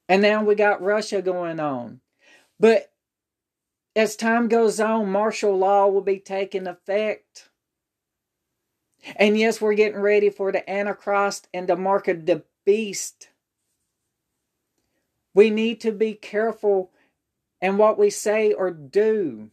And 0.10 0.24
now 0.24 0.43
we 0.43 0.56
got 0.56 0.82
Russia 0.82 1.22
going 1.22 1.60
on. 1.60 2.02
But 2.60 2.91
as 3.95 4.15
time 4.15 4.48
goes 4.48 4.80
on, 4.80 5.12
martial 5.12 5.56
law 5.56 5.88
will 5.88 6.02
be 6.02 6.19
taking 6.19 6.65
effect. 6.65 7.50
And 9.15 9.38
yes, 9.38 9.62
we're 9.62 9.76
getting 9.76 10.02
ready 10.02 10.32
for 10.32 10.52
the 10.52 10.67
Antichrist 10.69 11.48
and 11.54 11.69
the 11.69 11.76
mark 11.76 12.08
of 12.08 12.26
the 12.26 12.43
beast. 12.65 13.30
We 15.36 15.52
need 15.52 15.80
to 15.82 15.91
be 15.91 16.15
careful 16.15 16.91
in 17.62 17.78
what 17.78 18.00
we 18.00 18.10
say 18.10 18.52
or 18.52 18.72
do. 18.72 19.52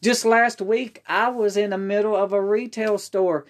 Just 0.00 0.24
last 0.24 0.60
week, 0.60 1.02
I 1.06 1.28
was 1.30 1.56
in 1.56 1.70
the 1.70 1.78
middle 1.78 2.14
of 2.14 2.32
a 2.32 2.40
retail 2.40 2.96
store 2.96 3.44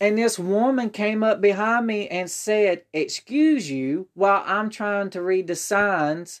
and 0.00 0.16
this 0.16 0.38
woman 0.38 0.88
came 0.88 1.22
up 1.22 1.42
behind 1.42 1.86
me 1.86 2.08
and 2.08 2.30
said, 2.30 2.84
Excuse 2.92 3.70
you, 3.70 4.08
while 4.14 4.42
I'm 4.46 4.70
trying 4.70 5.10
to 5.10 5.22
read 5.22 5.46
the 5.46 5.54
signs 5.54 6.40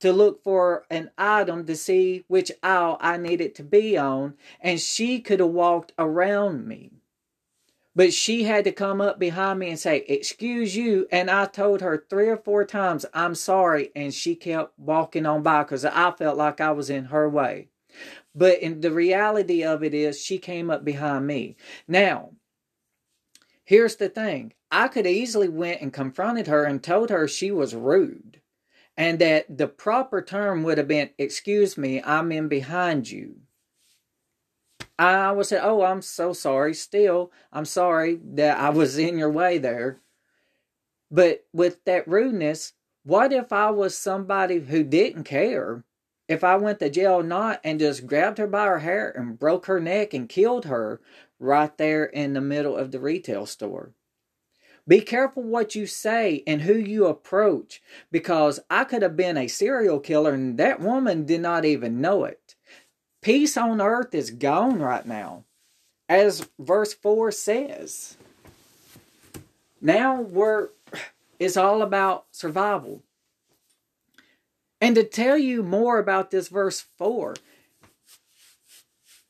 to 0.00 0.12
look 0.12 0.42
for 0.42 0.86
an 0.90 1.10
item 1.18 1.66
to 1.66 1.76
see 1.76 2.24
which 2.28 2.52
aisle 2.62 2.96
I 3.00 3.18
needed 3.18 3.54
to 3.56 3.62
be 3.62 3.98
on, 3.98 4.34
and 4.60 4.80
she 4.80 5.20
could 5.20 5.40
have 5.40 5.50
walked 5.50 5.92
around 5.98 6.66
me. 6.66 6.92
But 7.94 8.14
she 8.14 8.44
had 8.44 8.64
to 8.64 8.72
come 8.72 9.00
up 9.00 9.18
behind 9.18 9.58
me 9.58 9.70
and 9.70 9.78
say, 9.78 10.04
Excuse 10.08 10.76
you. 10.76 11.08
And 11.10 11.30
I 11.30 11.46
told 11.46 11.80
her 11.82 12.06
three 12.08 12.28
or 12.28 12.36
four 12.36 12.64
times, 12.64 13.04
I'm 13.12 13.34
sorry. 13.34 13.90
And 13.94 14.14
she 14.14 14.34
kept 14.34 14.78
walking 14.78 15.26
on 15.26 15.42
by 15.42 15.64
because 15.64 15.84
I 15.84 16.12
felt 16.12 16.38
like 16.38 16.60
I 16.60 16.70
was 16.70 16.90
in 16.90 17.06
her 17.06 17.28
way. 17.28 17.68
But 18.34 18.60
in 18.60 18.80
the 18.80 18.92
reality 18.92 19.64
of 19.64 19.82
it 19.82 19.92
is, 19.92 20.22
she 20.22 20.38
came 20.38 20.70
up 20.70 20.84
behind 20.84 21.26
me. 21.26 21.56
Now, 21.88 22.34
here's 23.68 23.96
the 23.96 24.08
thing 24.08 24.54
I 24.70 24.88
could 24.88 25.06
easily 25.06 25.48
went 25.48 25.82
and 25.82 25.92
confronted 25.92 26.46
her 26.46 26.64
and 26.64 26.82
told 26.82 27.10
her 27.10 27.28
she 27.28 27.50
was 27.50 27.74
rude 27.74 28.40
and 28.96 29.18
that 29.18 29.58
the 29.58 29.68
proper 29.68 30.22
term 30.22 30.62
would 30.62 30.78
have 30.78 30.88
been, 30.88 31.10
Excuse 31.18 31.76
me, 31.76 32.02
I'm 32.02 32.32
in 32.32 32.48
behind 32.48 33.10
you. 33.10 33.36
I 34.98 35.30
would 35.32 35.44
say, 35.46 35.60
Oh, 35.62 35.82
I'm 35.82 36.00
so 36.00 36.32
sorry. 36.32 36.72
Still, 36.72 37.30
I'm 37.52 37.66
sorry 37.66 38.18
that 38.34 38.58
I 38.58 38.70
was 38.70 38.96
in 38.96 39.18
your 39.18 39.30
way 39.30 39.58
there. 39.58 40.00
But 41.10 41.44
with 41.52 41.84
that 41.84 42.08
rudeness, 42.08 42.72
what 43.04 43.32
if 43.34 43.52
I 43.52 43.70
was 43.70 43.96
somebody 43.96 44.60
who 44.60 44.82
didn't 44.82 45.24
care? 45.24 45.84
If 46.26 46.42
I 46.42 46.56
went 46.56 46.78
to 46.80 46.90
jail 46.90 47.22
not 47.22 47.60
and 47.64 47.78
just 47.78 48.06
grabbed 48.06 48.38
her 48.38 48.46
by 48.46 48.66
her 48.66 48.80
hair 48.80 49.10
and 49.10 49.38
broke 49.38 49.66
her 49.66 49.80
neck 49.80 50.12
and 50.12 50.28
killed 50.28 50.64
her 50.64 51.00
right 51.38 51.76
there 51.78 52.04
in 52.04 52.32
the 52.32 52.40
middle 52.40 52.76
of 52.76 52.90
the 52.90 53.00
retail 53.00 53.46
store. 53.46 53.92
Be 54.86 55.00
careful 55.02 55.42
what 55.42 55.74
you 55.74 55.86
say 55.86 56.42
and 56.46 56.62
who 56.62 56.74
you 56.74 57.06
approach 57.06 57.82
because 58.10 58.58
I 58.70 58.84
could 58.84 59.02
have 59.02 59.16
been 59.16 59.36
a 59.36 59.46
serial 59.46 60.00
killer 60.00 60.32
and 60.32 60.58
that 60.58 60.80
woman 60.80 61.26
did 61.26 61.42
not 61.42 61.66
even 61.66 62.00
know 62.00 62.24
it. 62.24 62.54
Peace 63.20 63.56
on 63.56 63.82
earth 63.82 64.14
is 64.14 64.30
gone 64.30 64.78
right 64.80 65.04
now, 65.04 65.44
as 66.08 66.48
verse 66.58 66.94
4 66.94 67.30
says. 67.32 68.16
Now 69.80 70.20
we're 70.20 70.70
it's 71.38 71.56
all 71.56 71.82
about 71.82 72.26
survival. 72.32 73.02
And 74.80 74.94
to 74.94 75.04
tell 75.04 75.36
you 75.36 75.62
more 75.62 75.98
about 75.98 76.30
this 76.30 76.48
verse 76.48 76.80
4, 76.96 77.34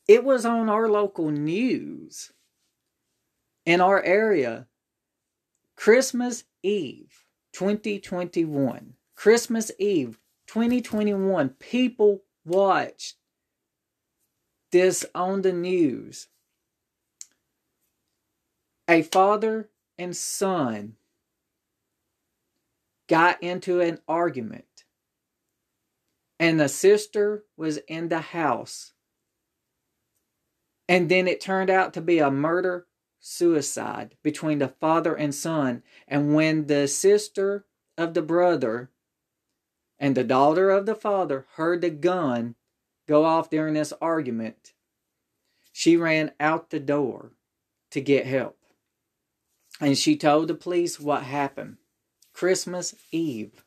it 0.09 0.23
was 0.23 0.43
on 0.43 0.69
our 0.69 0.89
local 0.89 1.29
news 1.29 2.31
in 3.63 3.79
our 3.79 4.01
area 4.01 4.65
Christmas 5.77 6.45
Eve 6.63 7.25
2021. 7.53 8.95
Christmas 9.15 9.71
Eve 9.77 10.17
2021. 10.47 11.49
People 11.59 12.23
watched 12.43 13.17
this 14.71 15.05
on 15.13 15.43
the 15.43 15.53
news. 15.53 16.27
A 18.87 19.03
father 19.03 19.69
and 19.99 20.17
son 20.17 20.95
got 23.07 23.43
into 23.43 23.79
an 23.79 23.99
argument, 24.07 24.85
and 26.39 26.59
the 26.59 26.67
sister 26.67 27.43
was 27.55 27.77
in 27.87 28.09
the 28.09 28.21
house. 28.21 28.93
And 30.89 31.07
then 31.07 31.27
it 31.27 31.39
turned 31.39 31.69
out 31.69 31.93
to 31.93 32.01
be 32.01 32.17
a 32.17 32.31
murder 32.31 32.87
suicide 33.19 34.15
between 34.23 34.57
the 34.57 34.67
father 34.67 35.13
and 35.13 35.35
son. 35.35 35.83
And 36.07 36.33
when 36.33 36.65
the 36.65 36.87
sister 36.87 37.65
of 37.95 38.15
the 38.15 38.23
brother 38.23 38.89
and 39.99 40.15
the 40.15 40.23
daughter 40.23 40.71
of 40.71 40.87
the 40.87 40.95
father 40.95 41.45
heard 41.57 41.81
the 41.81 41.91
gun 41.91 42.55
go 43.07 43.23
off 43.23 43.51
during 43.51 43.75
this 43.75 43.93
argument, 44.01 44.73
she 45.71 45.95
ran 45.95 46.31
out 46.39 46.71
the 46.71 46.79
door 46.79 47.33
to 47.91 48.01
get 48.01 48.25
help. 48.25 48.57
And 49.79 49.95
she 49.95 50.17
told 50.17 50.47
the 50.47 50.55
police 50.55 50.99
what 50.99 51.21
happened. 51.21 51.77
Christmas 52.33 52.95
Eve. 53.11 53.63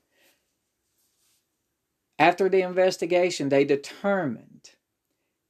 After 2.18 2.48
the 2.48 2.62
investigation, 2.62 3.48
they 3.48 3.64
determined 3.64 4.70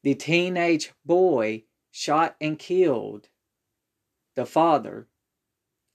the 0.02 0.14
teenage 0.14 0.92
boy 1.04 1.64
shot 1.90 2.36
and 2.40 2.58
killed 2.58 3.28
the 4.34 4.46
father 4.46 5.06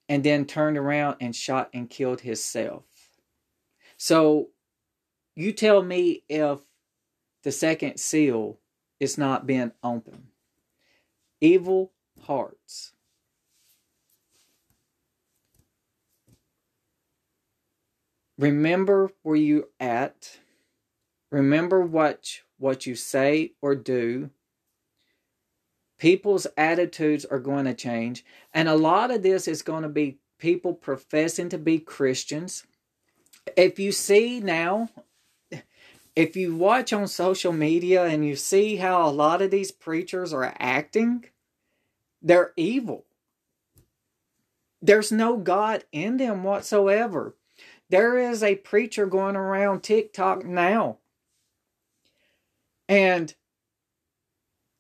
and 0.10 0.24
then 0.24 0.46
turned 0.46 0.78
around 0.78 1.18
and 1.20 1.36
shot 1.36 1.70
and 1.74 1.90
killed 1.90 2.22
himself. 2.22 2.84
So 3.98 4.50
you 5.36 5.52
tell 5.52 5.84
me 5.84 6.24
if 6.30 6.60
the 7.44 7.52
second 7.52 8.00
seal 8.00 8.60
is 9.00 9.18
not 9.18 9.46
being 9.46 9.72
opened. 9.84 10.28
Evil 11.42 11.92
hearts. 12.22 12.94
Remember 18.38 19.12
where 19.24 19.36
you're 19.36 19.68
at. 19.80 20.40
Remember 21.32 21.82
what, 21.82 22.42
what 22.58 22.86
you 22.86 22.96
say 22.96 23.54
or 23.62 23.76
do. 23.76 24.30
People's 25.98 26.48
attitudes 26.56 27.26
are 27.26 27.40
going 27.40 27.66
to 27.66 27.74
change. 27.74 28.24
And 28.54 28.68
a 28.68 28.76
lot 28.76 29.12
of 29.12 29.24
this 29.24 29.48
is 29.48 29.62
going 29.62 29.84
to 29.84 29.90
be 29.90 30.20
people 30.38 30.74
professing 30.74 31.50
to 31.50 31.58
be 31.58 31.80
Christians. 31.80 32.66
If 33.56 33.80
you 33.80 33.92
see 33.92 34.40
now 34.40 34.90
if 36.18 36.36
you 36.36 36.56
watch 36.56 36.92
on 36.94 37.08
social 37.08 37.54
media 37.54 38.06
and 38.06 38.26
you 38.26 38.36
see 38.36 38.78
how 38.78 39.08
a 39.08 39.12
lot 39.12 39.40
of 39.44 39.52
these 39.52 39.70
preachers 39.70 40.34
are 40.34 40.52
acting, 40.58 41.26
they're 42.24 42.54
evil. 42.58 43.06
There's 44.82 45.12
no 45.12 45.38
God 45.38 45.84
in 45.92 46.18
them 46.18 46.44
whatsoever. 46.44 47.36
There 47.92 48.18
is 48.18 48.42
a 48.42 48.56
preacher 48.56 49.06
going 49.06 49.36
around 49.36 49.84
TikTok 49.84 50.44
now. 50.44 50.98
And 52.88 53.34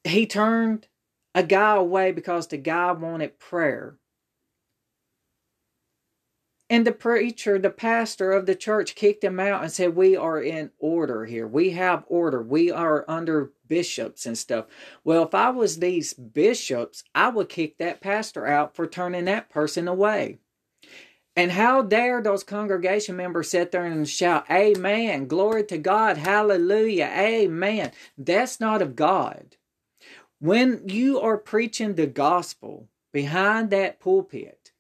he 0.04 0.26
turned 0.26 0.88
a 1.36 1.43
guy 1.43 1.76
away 1.76 2.12
because 2.12 2.48
the 2.48 2.58
guy 2.58 2.91
wanted 2.91 3.39
prayer. 3.39 3.98
And 6.70 6.86
the 6.86 6.91
preacher, 6.91 7.58
the 7.58 7.70
pastor 7.70 8.34
of 8.34 8.46
the 8.46 8.56
church, 8.56 8.96
kicked 8.96 9.24
him 9.24 9.39
out 9.39 9.63
and 9.63 9.72
said, 9.72 9.96
We 9.96 10.17
are 10.17 10.41
in 10.41 10.72
order 10.80 11.26
here. 11.26 11.48
We 11.48 11.70
have 11.72 12.04
order. 12.08 12.41
We 12.43 12.72
are 12.72 13.06
under 13.08 13.54
bishops 13.70 14.26
and 14.26 14.38
stuff. 14.38 14.65
Well, 15.04 15.24
if 15.24 15.34
I 15.34 15.50
was 15.50 15.80
these 15.80 16.13
bishops, 16.13 17.06
I 17.15 17.30
would 17.30 17.48
kick 17.48 17.78
that 17.78 18.02
pastor 18.02 18.46
out 18.46 18.76
for 18.76 18.86
turning 18.86 19.26
that 19.26 19.50
person 19.50 19.88
away. 19.88 20.39
And 21.38 21.54
how 21.54 21.84
dare 21.84 22.23
those 22.23 22.43
congregation 22.43 23.17
members 23.17 23.52
sit 23.52 23.71
there 23.71 23.86
and 23.86 24.10
shout, 24.10 24.52
Amen, 24.52 25.28
glory 25.28 25.65
to 25.65 25.80
God, 25.80 26.17
hallelujah, 26.17 27.12
amen. 27.17 27.93
That's 28.17 28.60
not 28.62 28.84
of 28.84 28.97
God. 28.97 29.58
When 30.39 30.84
you 30.88 31.19
are 31.21 31.38
preaching 31.38 31.95
the 31.95 32.08
gospel 32.08 32.89
behind 33.13 33.71
that 33.71 34.00
pulpit, 34.02 34.71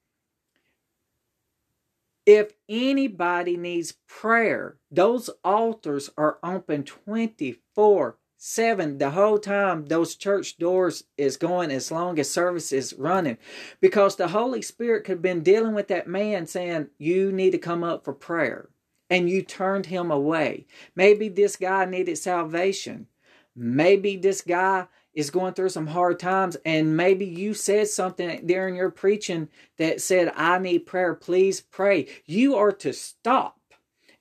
if 2.25 2.53
anybody 2.69 3.57
needs 3.57 3.95
prayer, 4.07 4.77
those 4.91 5.29
altars 5.43 6.09
are 6.17 6.39
open 6.43 6.83
24 6.85 8.17
7 8.37 8.99
the 8.99 9.11
whole 9.11 9.39
time 9.39 9.87
those 9.87 10.15
church 10.15 10.57
doors 10.57 11.03
is 11.17 11.37
going 11.37 11.71
as 11.71 11.91
long 11.91 12.19
as 12.19 12.29
service 12.29 12.71
is 12.71 12.93
running. 12.93 13.37
Because 13.81 14.15
the 14.15 14.27
holy 14.29 14.61
spirit 14.61 15.03
could 15.03 15.13
have 15.13 15.21
been 15.21 15.41
dealing 15.43 15.73
with 15.73 15.87
that 15.87 16.07
man 16.07 16.45
saying 16.45 16.89
you 16.97 17.31
need 17.31 17.51
to 17.51 17.57
come 17.57 17.83
up 17.83 18.05
for 18.05 18.13
prayer. 18.13 18.69
And 19.09 19.29
you 19.29 19.41
turned 19.41 19.87
him 19.87 20.11
away. 20.11 20.67
Maybe 20.95 21.29
this 21.29 21.55
guy 21.55 21.85
needed 21.85 22.17
salvation. 22.17 23.07
Maybe 23.55 24.17
this 24.17 24.41
guy 24.41 24.87
is 25.13 25.31
going 25.31 25.53
through 25.53 25.69
some 25.69 25.87
hard 25.87 26.19
times. 26.19 26.57
And 26.63 26.95
maybe 26.95 27.25
you 27.25 27.55
said 27.55 27.87
something 27.87 28.45
during 28.45 28.75
your 28.75 28.91
preaching 28.91 29.49
that 29.77 30.01
said 30.01 30.31
i 30.35 30.59
need 30.59 30.85
prayer. 30.85 31.15
Please 31.15 31.61
pray. 31.61 32.07
You 32.25 32.55
are 32.55 32.73
to 32.73 32.93
stop 32.93 33.56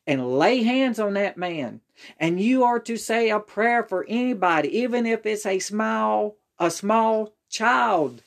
and 0.07 0.39
lay 0.39 0.63
hands 0.63 0.99
on 0.99 1.15
that 1.15 1.37
man. 1.37 1.81
And 2.19 2.41
you 2.41 2.65
are 2.65 2.79
to 2.81 2.97
say 2.97 3.31
a 3.31 3.41
prayer 3.41 3.83
for 3.83 4.05
anybody 4.09 4.79
even 4.79 5.07
if 5.07 5.27
it's 5.27 5.47
a 5.47 5.59
small 5.59 6.37
a 6.59 6.71
small 6.71 7.35
child. 7.51 8.23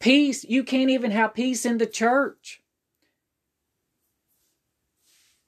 Peace 0.00 0.44
you 0.44 0.62
can't 0.62 0.90
even 0.90 1.10
have 1.10 1.34
peace 1.34 1.64
in 1.64 1.78
the 1.78 1.86
church. 1.86 2.62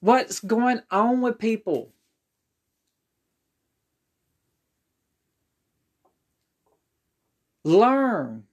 What's 0.00 0.40
going 0.40 0.80
on 0.90 1.20
with 1.20 1.38
people? 1.38 1.92
Learn. 7.64 8.44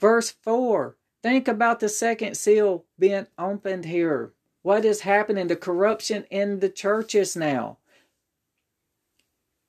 Verse 0.00 0.30
4 0.30 0.96
Think 1.26 1.48
about 1.48 1.80
the 1.80 1.88
second 1.88 2.36
seal 2.36 2.84
being 3.00 3.26
opened 3.36 3.84
here. 3.84 4.32
What 4.62 4.84
is 4.84 5.00
happening? 5.00 5.48
The 5.48 5.56
corruption 5.56 6.24
in 6.30 6.60
the 6.60 6.68
churches 6.68 7.34
now. 7.34 7.78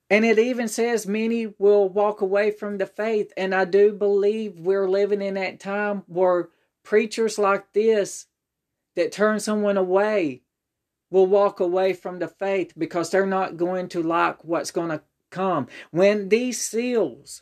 And 0.07 0.23
it 0.23 0.37
even 0.37 0.67
says 0.67 1.07
many 1.07 1.55
will 1.57 1.89
walk 1.89 2.21
away 2.21 2.51
from 2.51 2.77
the 2.77 2.85
faith. 2.85 3.33
And 3.35 3.55
I 3.55 3.65
do 3.65 3.91
believe 3.91 4.59
we're 4.59 4.87
living 4.87 5.19
in 5.19 5.33
that 5.33 5.59
time 5.59 6.03
where 6.05 6.49
preachers 6.83 7.39
like 7.39 7.73
this 7.73 8.27
that 8.95 9.11
turn 9.11 9.39
someone 9.39 9.77
away 9.77 10.43
will 11.09 11.25
walk 11.25 11.59
away 11.59 11.93
from 11.93 12.19
the 12.19 12.27
faith 12.27 12.71
because 12.77 13.09
they're 13.09 13.25
not 13.25 13.57
going 13.57 13.89
to 13.89 14.03
like 14.03 14.45
what's 14.45 14.69
going 14.69 14.89
to 14.89 15.01
come. 15.31 15.65
When 15.89 16.29
these 16.29 16.61
seals 16.61 17.41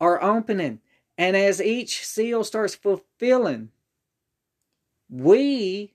are 0.00 0.22
opening, 0.22 0.78
and 1.22 1.36
as 1.36 1.62
each 1.62 2.04
seal 2.04 2.42
starts 2.42 2.74
fulfilling, 2.74 3.70
we 5.08 5.94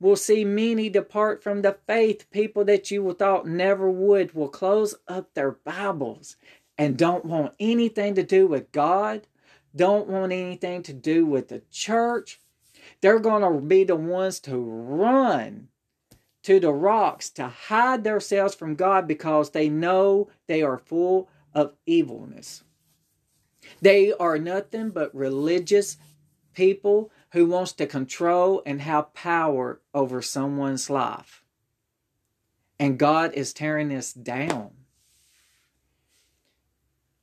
will 0.00 0.16
see 0.16 0.46
many 0.46 0.88
depart 0.88 1.42
from 1.42 1.60
the 1.60 1.76
faith. 1.86 2.24
People 2.30 2.64
that 2.64 2.90
you 2.90 3.12
thought 3.12 3.46
never 3.46 3.90
would 3.90 4.32
will 4.32 4.48
close 4.48 4.94
up 5.06 5.34
their 5.34 5.50
Bibles 5.50 6.36
and 6.78 6.96
don't 6.96 7.26
want 7.26 7.52
anything 7.60 8.14
to 8.14 8.22
do 8.22 8.46
with 8.46 8.72
God, 8.72 9.26
don't 9.76 10.08
want 10.08 10.32
anything 10.32 10.82
to 10.84 10.94
do 10.94 11.26
with 11.26 11.48
the 11.48 11.60
church. 11.70 12.40
They're 13.02 13.20
going 13.20 13.42
to 13.42 13.60
be 13.60 13.84
the 13.84 13.94
ones 13.94 14.40
to 14.40 14.56
run 14.56 15.68
to 16.44 16.60
the 16.60 16.72
rocks 16.72 17.28
to 17.32 17.46
hide 17.46 18.04
themselves 18.04 18.54
from 18.54 18.76
God 18.76 19.06
because 19.06 19.50
they 19.50 19.68
know 19.68 20.30
they 20.46 20.62
are 20.62 20.78
full 20.78 21.28
of 21.52 21.74
evilness. 21.84 22.64
They 23.80 24.12
are 24.12 24.38
nothing 24.38 24.90
but 24.90 25.14
religious 25.14 25.96
people 26.54 27.10
who 27.32 27.46
wants 27.46 27.72
to 27.72 27.86
control 27.86 28.62
and 28.66 28.80
have 28.80 29.14
power 29.14 29.80
over 29.94 30.20
someone's 30.20 30.90
life. 30.90 31.42
And 32.78 32.98
God 32.98 33.32
is 33.34 33.52
tearing 33.52 33.88
this 33.88 34.12
down. 34.12 34.70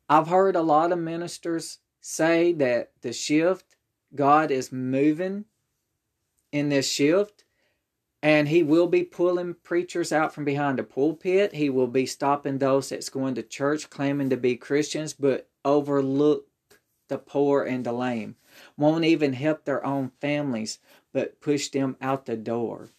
I've 0.08 0.28
heard 0.28 0.56
a 0.56 0.62
lot 0.62 0.92
of 0.92 1.00
ministers 1.00 1.80
say 2.02 2.54
that 2.54 2.92
the 3.02 3.14
shift, 3.14 3.76
God 4.16 4.50
is 4.50 4.72
moving 4.72 5.46
in 6.52 6.70
this 6.70 6.90
shift 6.90 7.44
and 8.22 8.48
he 8.50 8.64
will 8.64 8.88
be 8.88 9.04
pulling 9.04 9.54
preachers 9.64 10.12
out 10.12 10.34
from 10.34 10.44
behind 10.44 10.78
the 10.78 10.84
pulpit. 10.84 11.54
He 11.54 11.70
will 11.70 11.88
be 11.88 12.06
stopping 12.06 12.58
those 12.58 12.90
that's 12.90 13.10
going 13.10 13.36
to 13.36 13.44
church 13.44 13.90
claiming 13.90 14.30
to 14.30 14.38
be 14.38 14.58
Christians, 14.58 15.14
but 15.14 15.49
overlook 15.66 16.48
the 17.08 17.18
poor 17.18 17.64
and 17.64 17.86
the 17.86 17.92
lame. 17.94 18.36
Won't 18.78 19.06
even 19.06 19.34
help 19.34 19.66
their 19.66 19.86
own 19.86 20.12
families, 20.22 20.80
but 21.14 21.42
push 21.42 21.70
them 21.70 21.98
out 22.02 22.26
the 22.26 22.38
door. 22.38 22.90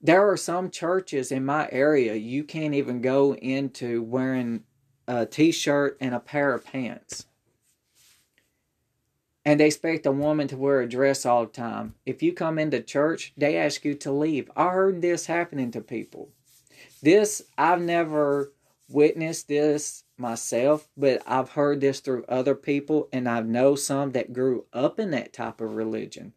There 0.00 0.28
are 0.30 0.36
some 0.36 0.70
churches 0.70 1.30
in 1.30 1.44
my 1.44 1.68
area 1.70 2.14
you 2.14 2.44
can't 2.44 2.74
even 2.74 3.00
go 3.00 3.34
into 3.34 4.02
wearing 4.02 4.64
a 5.06 5.26
t 5.26 5.52
shirt 5.52 5.96
and 6.00 6.14
a 6.14 6.20
pair 6.20 6.54
of 6.54 6.64
pants 6.64 7.26
and 9.44 9.58
they 9.58 9.66
expect 9.66 10.06
a 10.06 10.12
woman 10.12 10.48
to 10.48 10.56
wear 10.56 10.80
a 10.80 10.88
dress 10.88 11.26
all 11.26 11.46
the 11.46 11.52
time. 11.52 11.94
If 12.06 12.22
you 12.22 12.32
come 12.32 12.58
into 12.58 12.80
church, 12.80 13.32
they 13.36 13.56
ask 13.56 13.84
you 13.84 13.94
to 13.94 14.12
leave. 14.12 14.50
I 14.56 14.70
heard 14.70 15.02
this 15.02 15.26
happening 15.26 15.70
to 15.72 15.80
people. 15.80 16.30
This, 17.02 17.42
I've 17.58 17.80
never 17.80 18.52
witnessed 18.88 19.48
this 19.48 20.04
myself, 20.22 20.88
but 20.96 21.22
I've 21.26 21.50
heard 21.50 21.82
this 21.82 22.00
through 22.00 22.24
other 22.28 22.54
people, 22.54 23.10
and 23.12 23.28
I 23.28 23.40
know 23.40 23.74
some 23.74 24.12
that 24.12 24.32
grew 24.32 24.64
up 24.72 24.98
in 24.98 25.10
that 25.10 25.34
type 25.34 25.60
of 25.60 25.74
religion. 25.74 26.32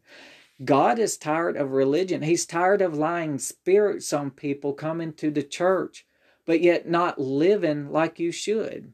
God 0.64 0.98
is 0.98 1.16
tired 1.16 1.56
of 1.56 1.72
religion. 1.72 2.22
He's 2.22 2.44
tired 2.44 2.82
of 2.82 2.96
lying 2.96 3.38
spirits 3.38 4.12
on 4.12 4.30
people 4.30 4.72
coming 4.74 5.12
to 5.14 5.30
the 5.30 5.42
church, 5.42 6.06
but 6.44 6.60
yet 6.60 6.88
not 6.88 7.20
living 7.20 7.90
like 7.90 8.18
you 8.18 8.32
should. 8.32 8.92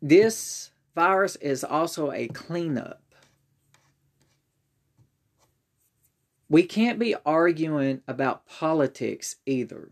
This 0.00 0.70
virus 0.94 1.36
is 1.36 1.64
also 1.64 2.12
a 2.12 2.28
cleanup. 2.28 3.00
We 6.50 6.62
can't 6.64 6.98
be 6.98 7.14
arguing 7.24 8.02
about 8.06 8.46
politics 8.46 9.36
either. 9.46 9.90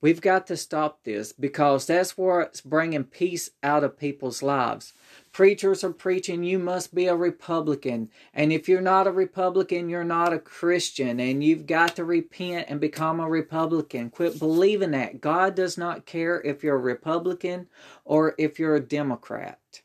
We've 0.00 0.20
got 0.20 0.46
to 0.46 0.56
stop 0.56 1.02
this 1.02 1.32
because 1.32 1.86
that's 1.86 2.16
what's 2.16 2.60
bringing 2.60 3.02
peace 3.02 3.50
out 3.64 3.82
of 3.82 3.98
people's 3.98 4.44
lives. 4.44 4.92
Preachers 5.32 5.82
are 5.82 5.92
preaching 5.92 6.44
you 6.44 6.60
must 6.60 6.94
be 6.94 7.06
a 7.06 7.16
Republican. 7.16 8.10
And 8.32 8.52
if 8.52 8.68
you're 8.68 8.80
not 8.80 9.08
a 9.08 9.12
Republican, 9.12 9.88
you're 9.88 10.04
not 10.04 10.32
a 10.32 10.38
Christian. 10.38 11.18
And 11.18 11.42
you've 11.42 11.66
got 11.66 11.96
to 11.96 12.04
repent 12.04 12.66
and 12.68 12.80
become 12.80 13.18
a 13.18 13.28
Republican. 13.28 14.10
Quit 14.10 14.38
believing 14.38 14.92
that. 14.92 15.20
God 15.20 15.56
does 15.56 15.76
not 15.76 16.06
care 16.06 16.40
if 16.42 16.62
you're 16.62 16.76
a 16.76 16.78
Republican 16.78 17.66
or 18.04 18.36
if 18.38 18.60
you're 18.60 18.76
a 18.76 18.80
Democrat. 18.80 19.82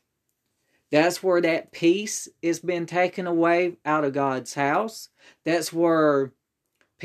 That's 0.92 1.24
where 1.24 1.40
that 1.40 1.72
peace 1.72 2.28
is 2.40 2.60
being 2.60 2.86
taken 2.86 3.26
away 3.26 3.78
out 3.84 4.04
of 4.04 4.12
God's 4.12 4.54
house. 4.54 5.08
That's 5.44 5.72
where 5.72 6.32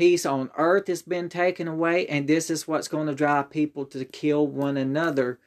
peace 0.00 0.24
on 0.24 0.50
earth 0.56 0.86
has 0.86 1.02
been 1.02 1.28
taken 1.28 1.68
away. 1.68 2.06
And 2.06 2.26
this 2.26 2.48
is 2.48 2.66
what's 2.66 2.88
going 2.88 3.06
to 3.06 3.14
drive 3.14 3.50
people 3.50 3.84
to 3.84 4.02
kill 4.06 4.46
one 4.46 4.78
another 4.78 5.38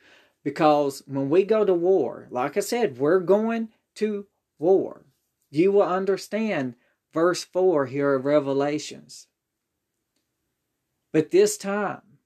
because 0.44 1.02
when 1.08 1.28
we 1.28 1.44
go 1.44 1.66
to 1.66 1.74
war, 1.74 2.28
like 2.30 2.56
I 2.56 2.60
said, 2.60 3.00
we're 3.00 3.20
going 3.20 3.70
to 3.96 4.28
war. 4.60 5.08
You 5.50 5.72
will 5.72 5.82
understand 5.82 6.76
verse 7.16 7.44
4 7.44 7.88
here 7.88 8.14
of 8.14 8.26
Revelations. 8.26 9.26
But 11.12 11.32
this 11.32 11.58
time, 11.58 12.20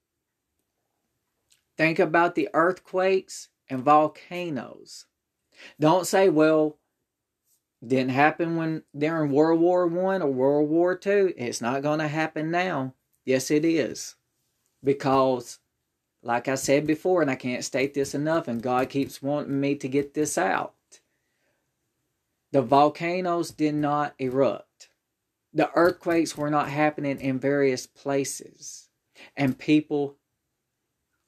think 1.78 1.98
about 1.98 2.36
the 2.36 2.50
earthquakes 2.54 3.48
and 3.70 3.82
volcanoes. 3.82 5.06
Don't 5.80 6.06
say, 6.06 6.28
well, 6.28 6.78
didn't 7.86 8.10
happen 8.10 8.56
when 8.56 8.84
during 8.98 9.32
World 9.32 9.60
War 9.60 9.88
One 9.88 10.22
or 10.22 10.32
World 10.32 10.70
War 10.70 10.96
Two. 10.96 11.34
It's 11.38 11.62
not 11.62 11.84
going 11.84 12.00
to 12.00 12.08
happen 12.08 12.52
now. 12.52 12.94
Yes, 13.26 13.52
it 13.52 13.66
is, 13.66 14.16
because 14.84 15.60
like 16.24 16.48
I 16.48 16.56
said 16.56 16.88
before, 16.88 17.22
and 17.22 17.32
I 17.32 17.36
can't 17.36 17.64
state 17.64 17.94
this 17.94 18.16
enough, 18.16 18.48
and 18.48 18.62
God 18.62 18.90
keeps 18.90 19.22
wanting 19.22 19.60
me 19.60 19.76
to 19.76 19.88
get 19.88 20.14
this 20.14 20.38
out. 20.38 20.74
The 22.52 22.62
volcanoes 22.62 23.52
did 23.52 23.76
not 23.76 24.16
erupt. 24.18 24.90
The 25.54 25.70
earthquakes 25.76 26.38
were 26.38 26.50
not 26.50 26.70
happening 26.70 27.20
in 27.20 27.40
various 27.40 27.86
places. 27.88 28.90
And 29.36 29.58
people 29.58 30.18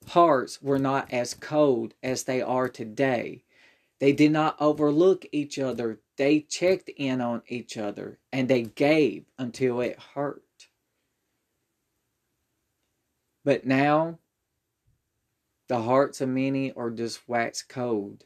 hearts 0.08 0.62
were 0.62 0.80
not 0.80 1.12
as 1.12 1.34
cold 1.34 1.94
as 2.02 2.24
they 2.24 2.42
are 2.42 2.70
today. 2.70 3.44
They 4.00 4.12
did 4.12 4.32
not 4.32 4.56
overlook 4.60 5.26
each 5.32 5.60
other. 5.60 6.00
They 6.20 6.42
checked 6.42 6.90
in 6.98 7.22
on 7.22 7.44
each 7.48 7.78
other 7.78 8.20
and 8.34 8.50
they 8.50 8.64
gave 8.64 9.24
until 9.38 9.80
it 9.80 9.98
hurt. 10.14 10.44
But 13.46 13.66
now 13.66 14.20
the 15.70 15.82
hearts 15.82 16.20
of 16.20 16.28
many 16.28 16.74
are 16.74 16.90
just 16.90 17.30
wax 17.30 17.64
cold. 17.64 18.26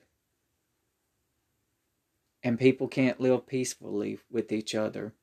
And 2.42 2.58
people 2.58 2.88
can't 2.88 3.22
live 3.22 3.46
peacefully 3.46 4.18
with 4.32 4.52
each 4.52 4.74
other. 4.74 5.14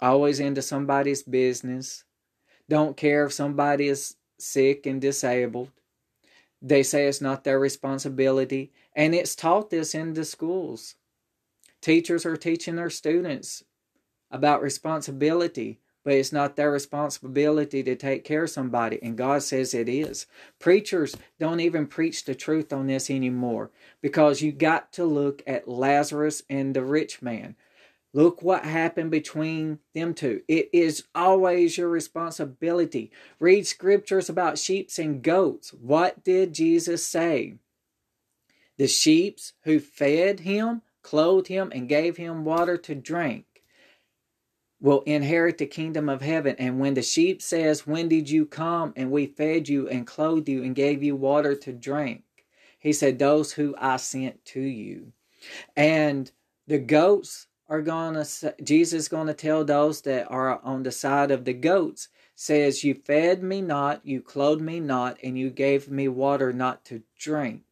Always 0.00 0.38
into 0.38 0.62
somebody's 0.62 1.24
business. 1.24 2.04
Don't 2.68 2.96
care 2.96 3.24
if 3.26 3.32
somebody 3.32 3.88
is 3.88 4.14
sick 4.38 4.86
and 4.86 5.00
disabled. 5.00 5.72
They 6.62 6.84
say 6.84 7.08
it's 7.08 7.20
not 7.20 7.42
their 7.42 7.58
responsibility. 7.58 8.70
And 8.94 9.12
it's 9.12 9.34
taught 9.34 9.70
this 9.70 9.92
in 9.92 10.14
the 10.14 10.24
schools. 10.24 10.94
Teachers 11.80 12.26
are 12.26 12.36
teaching 12.36 12.76
their 12.76 12.90
students 12.90 13.64
about 14.30 14.62
responsibility 14.62 15.80
but 16.04 16.14
it's 16.14 16.32
not 16.32 16.56
their 16.56 16.70
responsibility 16.70 17.82
to 17.82 17.94
take 17.94 18.24
care 18.24 18.44
of 18.44 18.50
somebody. 18.50 18.98
And 19.02 19.18
God 19.18 19.42
says 19.42 19.74
it 19.74 19.88
is. 19.88 20.26
Preachers 20.58 21.16
don't 21.38 21.60
even 21.60 21.86
preach 21.86 22.24
the 22.24 22.34
truth 22.34 22.72
on 22.72 22.86
this 22.86 23.10
anymore 23.10 23.70
because 24.00 24.40
you 24.40 24.52
got 24.52 24.92
to 24.94 25.04
look 25.04 25.42
at 25.46 25.68
Lazarus 25.68 26.42
and 26.48 26.74
the 26.74 26.84
rich 26.84 27.20
man. 27.20 27.56
Look 28.12 28.42
what 28.42 28.64
happened 28.64 29.10
between 29.12 29.78
them 29.94 30.14
two. 30.14 30.42
It 30.48 30.70
is 30.72 31.04
always 31.14 31.78
your 31.78 31.88
responsibility. 31.88 33.12
Read 33.38 33.66
scriptures 33.66 34.28
about 34.28 34.58
sheep 34.58 34.90
and 34.98 35.22
goats. 35.22 35.72
What 35.72 36.24
did 36.24 36.52
Jesus 36.52 37.06
say? 37.06 37.58
The 38.78 38.88
sheep 38.88 39.38
who 39.62 39.78
fed 39.78 40.40
him, 40.40 40.82
clothed 41.02 41.48
him, 41.48 41.72
and 41.74 41.88
gave 41.88 42.16
him 42.16 42.44
water 42.44 42.76
to 42.76 42.94
drink 42.94 43.46
will 44.80 45.02
inherit 45.02 45.58
the 45.58 45.66
kingdom 45.66 46.08
of 46.08 46.22
heaven. 46.22 46.56
And 46.58 46.80
when 46.80 46.94
the 46.94 47.02
sheep 47.02 47.42
says, 47.42 47.86
When 47.86 48.08
did 48.08 48.30
you 48.30 48.46
come? 48.46 48.92
And 48.96 49.10
we 49.10 49.26
fed 49.26 49.68
you 49.68 49.88
and 49.88 50.06
clothed 50.06 50.48
you 50.48 50.62
and 50.62 50.74
gave 50.74 51.02
you 51.02 51.14
water 51.14 51.54
to 51.54 51.72
drink. 51.72 52.22
He 52.78 52.92
said, 52.92 53.18
Those 53.18 53.52
who 53.52 53.74
I 53.78 53.98
sent 53.98 54.44
to 54.46 54.60
you. 54.60 55.12
And 55.76 56.30
the 56.66 56.78
goats 56.78 57.46
are 57.68 57.82
going 57.82 58.14
to, 58.14 58.54
Jesus 58.62 59.02
is 59.02 59.08
going 59.08 59.26
to 59.26 59.34
tell 59.34 59.64
those 59.64 60.00
that 60.02 60.30
are 60.30 60.60
on 60.62 60.82
the 60.82 60.92
side 60.92 61.30
of 61.30 61.44
the 61.44 61.52
goats, 61.52 62.08
says, 62.34 62.82
You 62.82 62.94
fed 62.94 63.42
me 63.42 63.60
not, 63.60 64.04
you 64.04 64.22
clothed 64.22 64.62
me 64.62 64.80
not, 64.80 65.18
and 65.22 65.38
you 65.38 65.50
gave 65.50 65.90
me 65.90 66.08
water 66.08 66.52
not 66.52 66.84
to 66.86 67.02
drink 67.18 67.62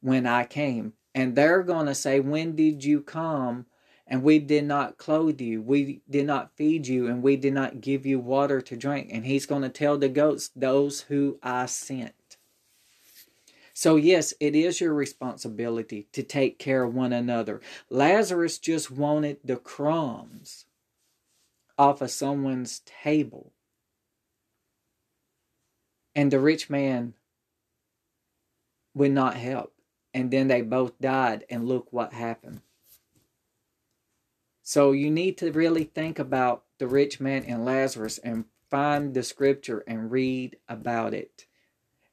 when 0.00 0.26
I 0.26 0.44
came. 0.44 0.94
And 1.14 1.34
they're 1.34 1.62
going 1.62 1.86
to 1.86 1.94
say, 1.94 2.20
When 2.20 2.54
did 2.56 2.84
you 2.84 3.00
come? 3.00 3.66
And 4.06 4.24
we 4.24 4.40
did 4.40 4.64
not 4.64 4.98
clothe 4.98 5.40
you, 5.40 5.62
we 5.62 6.02
did 6.10 6.26
not 6.26 6.56
feed 6.56 6.88
you, 6.88 7.06
and 7.06 7.22
we 7.22 7.36
did 7.36 7.52
not 7.52 7.80
give 7.80 8.04
you 8.04 8.18
water 8.18 8.60
to 8.60 8.76
drink. 8.76 9.08
And 9.12 9.24
he's 9.24 9.46
going 9.46 9.62
to 9.62 9.68
tell 9.68 9.98
the 9.98 10.08
goats, 10.08 10.50
Those 10.54 11.02
who 11.02 11.38
I 11.42 11.66
sent. 11.66 12.14
So, 13.72 13.96
yes, 13.96 14.34
it 14.40 14.54
is 14.54 14.80
your 14.80 14.92
responsibility 14.92 16.06
to 16.12 16.22
take 16.22 16.58
care 16.58 16.82
of 16.82 16.94
one 16.94 17.12
another. 17.12 17.62
Lazarus 17.88 18.58
just 18.58 18.90
wanted 18.90 19.38
the 19.42 19.56
crumbs 19.56 20.66
off 21.78 22.02
of 22.02 22.10
someone's 22.10 22.80
table. 22.80 23.54
And 26.14 26.30
the 26.30 26.38
rich 26.38 26.68
man 26.68 27.14
would 28.92 29.12
not 29.12 29.36
help. 29.36 29.72
And 30.12 30.30
then 30.30 30.48
they 30.48 30.62
both 30.62 30.98
died, 31.00 31.44
and 31.48 31.68
look 31.68 31.92
what 31.92 32.12
happened. 32.12 32.62
So 34.62 34.92
you 34.92 35.10
need 35.10 35.38
to 35.38 35.52
really 35.52 35.84
think 35.84 36.18
about 36.18 36.64
the 36.78 36.86
rich 36.86 37.20
man 37.20 37.44
and 37.44 37.64
Lazarus 37.64 38.18
and 38.18 38.44
find 38.70 39.14
the 39.14 39.22
scripture 39.22 39.84
and 39.86 40.10
read 40.10 40.56
about 40.68 41.12
it. 41.12 41.46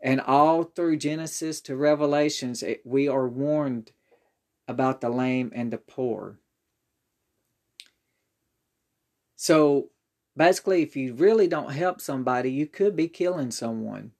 And 0.01 0.21
all 0.21 0.63
through 0.63 0.97
Genesis 0.97 1.61
to 1.61 1.75
Revelations, 1.75 2.63
it, 2.63 2.81
we 2.85 3.07
are 3.07 3.27
warned 3.27 3.91
about 4.67 5.01
the 5.01 5.09
lame 5.09 5.51
and 5.55 5.71
the 5.71 5.77
poor. 5.77 6.39
So 9.35 9.89
basically, 10.35 10.81
if 10.81 10.95
you 10.95 11.13
really 11.13 11.47
don't 11.47 11.71
help 11.71 12.01
somebody, 12.01 12.51
you 12.51 12.67
could 12.67 12.95
be 12.95 13.07
killing 13.07 13.51
someone 13.51 14.11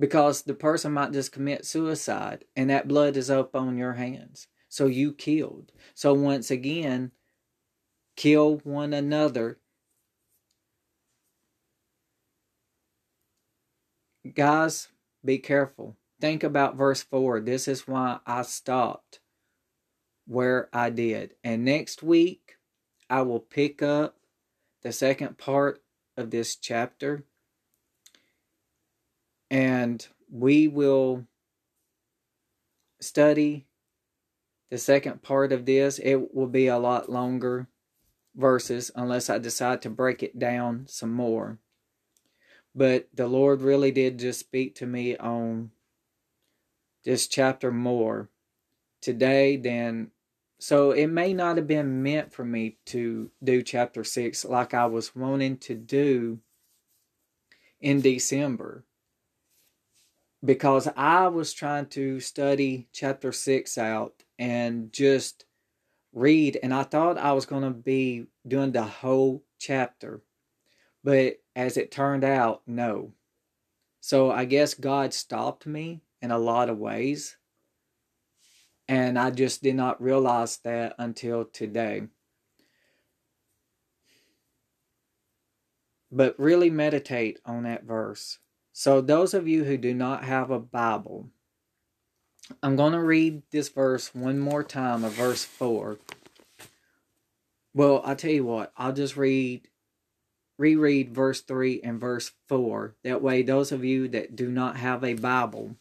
because 0.00 0.42
the 0.42 0.54
person 0.54 0.94
might 0.94 1.12
just 1.12 1.30
commit 1.30 1.66
suicide 1.66 2.46
and 2.56 2.70
that 2.70 2.88
blood 2.88 3.18
is 3.18 3.30
up 3.30 3.54
on 3.54 3.76
your 3.76 3.92
hands. 3.92 4.48
So 4.70 4.86
you 4.86 5.12
killed. 5.12 5.72
So 5.94 6.14
once 6.14 6.50
again, 6.50 7.12
kill 8.16 8.56
one 8.64 8.94
another. 8.94 9.58
Guys, 14.34 14.88
be 15.22 15.36
careful. 15.38 15.96
Think 16.18 16.44
about 16.44 16.76
verse 16.76 17.02
4. 17.02 17.40
This 17.40 17.68
is 17.68 17.86
why 17.86 18.20
I 18.26 18.42
stopped 18.42 19.20
where 20.26 20.70
I 20.72 20.88
did. 20.88 21.34
And 21.44 21.64
next 21.64 22.02
week, 22.02 22.56
I 23.10 23.22
will 23.22 23.40
pick 23.40 23.82
up 23.82 24.16
the 24.82 24.92
second 24.92 25.36
part 25.36 25.82
of 26.16 26.30
this 26.30 26.56
chapter 26.56 27.24
and 29.50 30.06
we 30.30 30.68
will 30.68 31.26
study 33.00 33.66
the 34.70 34.78
second 34.78 35.22
part 35.22 35.52
of 35.52 35.66
this. 35.66 35.98
It 35.98 36.34
will 36.34 36.46
be 36.46 36.68
a 36.68 36.78
lot 36.78 37.10
longer 37.10 37.66
verses 38.36 38.90
unless 38.94 39.28
I 39.28 39.38
decide 39.38 39.82
to 39.82 39.90
break 39.90 40.22
it 40.22 40.38
down 40.38 40.86
some 40.86 41.12
more. 41.12 41.58
But 42.74 43.08
the 43.12 43.26
Lord 43.26 43.62
really 43.62 43.90
did 43.90 44.18
just 44.18 44.38
speak 44.40 44.76
to 44.76 44.86
me 44.86 45.16
on 45.16 45.72
this 47.04 47.26
chapter 47.26 47.72
more 47.72 48.28
today 49.00 49.56
than 49.56 50.10
so 50.58 50.90
it 50.90 51.06
may 51.06 51.32
not 51.32 51.56
have 51.56 51.66
been 51.66 52.02
meant 52.02 52.32
for 52.32 52.44
me 52.44 52.76
to 52.84 53.30
do 53.42 53.62
chapter 53.62 54.04
6 54.04 54.44
like 54.44 54.74
I 54.74 54.84
was 54.86 55.16
wanting 55.16 55.56
to 55.58 55.74
do 55.74 56.38
in 57.80 58.02
December 58.02 58.84
because 60.44 60.88
I 60.96 61.28
was 61.28 61.52
trying 61.52 61.86
to 61.86 62.20
study 62.20 62.88
chapter 62.92 63.32
6 63.32 63.78
out 63.78 64.22
and 64.38 64.92
just 64.92 65.44
read, 66.12 66.58
and 66.62 66.72
I 66.74 66.82
thought 66.82 67.18
I 67.18 67.32
was 67.32 67.46
going 67.46 67.62
to 67.62 67.70
be 67.70 68.26
doing 68.46 68.72
the 68.72 68.82
whole 68.82 69.44
chapter. 69.58 70.22
But 71.04 71.36
as 71.54 71.76
it 71.76 71.90
turned 71.90 72.24
out, 72.24 72.62
no. 72.66 73.12
So 74.00 74.30
I 74.30 74.44
guess 74.44 74.74
God 74.74 75.12
stopped 75.12 75.66
me 75.66 76.00
in 76.22 76.30
a 76.30 76.38
lot 76.38 76.68
of 76.68 76.78
ways. 76.78 77.36
And 78.88 79.18
I 79.18 79.30
just 79.30 79.62
did 79.62 79.76
not 79.76 80.02
realize 80.02 80.56
that 80.64 80.94
until 80.98 81.44
today. 81.44 82.08
But 86.10 86.38
really 86.40 86.70
meditate 86.70 87.38
on 87.44 87.62
that 87.64 87.84
verse. 87.84 88.38
So, 88.80 89.02
those 89.02 89.34
of 89.34 89.46
you 89.46 89.64
who 89.64 89.76
do 89.76 89.92
not 89.92 90.24
have 90.24 90.50
a 90.50 90.58
Bible, 90.58 91.28
I'm 92.62 92.76
going 92.76 92.94
to 92.94 93.02
read 93.02 93.42
this 93.50 93.68
verse 93.68 94.14
one 94.14 94.38
more 94.38 94.64
time, 94.64 95.04
of 95.04 95.12
verse 95.12 95.44
4. 95.44 95.98
Well, 97.74 98.00
I'll 98.06 98.16
tell 98.16 98.30
you 98.30 98.44
what, 98.44 98.72
I'll 98.78 98.94
just 98.94 99.18
read, 99.18 99.68
reread 100.56 101.14
verse 101.14 101.42
3 101.42 101.82
and 101.84 102.00
verse 102.00 102.32
4. 102.48 102.94
That 103.04 103.20
way, 103.20 103.42
those 103.42 103.70
of 103.70 103.84
you 103.84 104.08
that 104.08 104.34
do 104.34 104.50
not 104.50 104.78
have 104.78 105.04
a 105.04 105.12
Bible, 105.12 105.76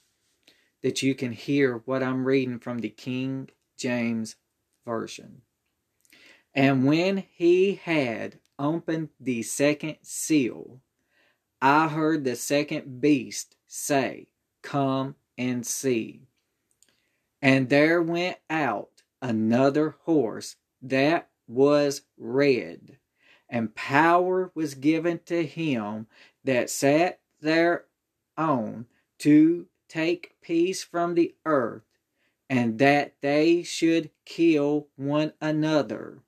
that 0.84 1.02
you 1.02 1.16
can 1.16 1.32
hear 1.32 1.78
what 1.86 2.04
I'm 2.04 2.26
reading 2.26 2.60
from 2.60 2.80
the 2.80 2.90
King 2.90 3.48
James 3.78 4.36
Version. 4.86 5.44
And 6.54 6.86
when 6.86 7.24
he 7.32 7.76
had 7.82 8.40
opened 8.60 9.08
the 9.22 9.42
second 9.44 10.00
seal, 10.02 10.82
I 11.62 11.90
heard 11.90 12.24
the 12.24 12.36
second 12.36 13.02
beast 13.02 13.56
say, 13.68 14.28
Come 14.62 15.16
and 15.38 15.66
see. 15.66 16.22
And 17.42 17.70
there 17.70 18.02
went 18.02 18.38
out 18.50 19.04
another 19.22 19.96
horse 20.02 20.56
that 20.82 21.30
was 21.48 22.04
red, 22.18 22.98
and 23.50 23.76
power 23.76 24.52
was 24.54 24.74
given 24.76 25.20
to 25.26 25.46
him 25.46 26.08
that 26.44 26.70
sat 26.70 27.20
thereon 27.42 28.86
to 29.20 29.68
take 29.88 30.36
peace 30.42 30.84
from 30.84 31.16
the 31.16 31.36
earth, 31.46 31.84
and 32.50 32.80
that 32.80 33.16
they 33.22 33.64
should 33.64 34.12
kill 34.26 34.88
one 34.96 35.34
another. 35.42 36.20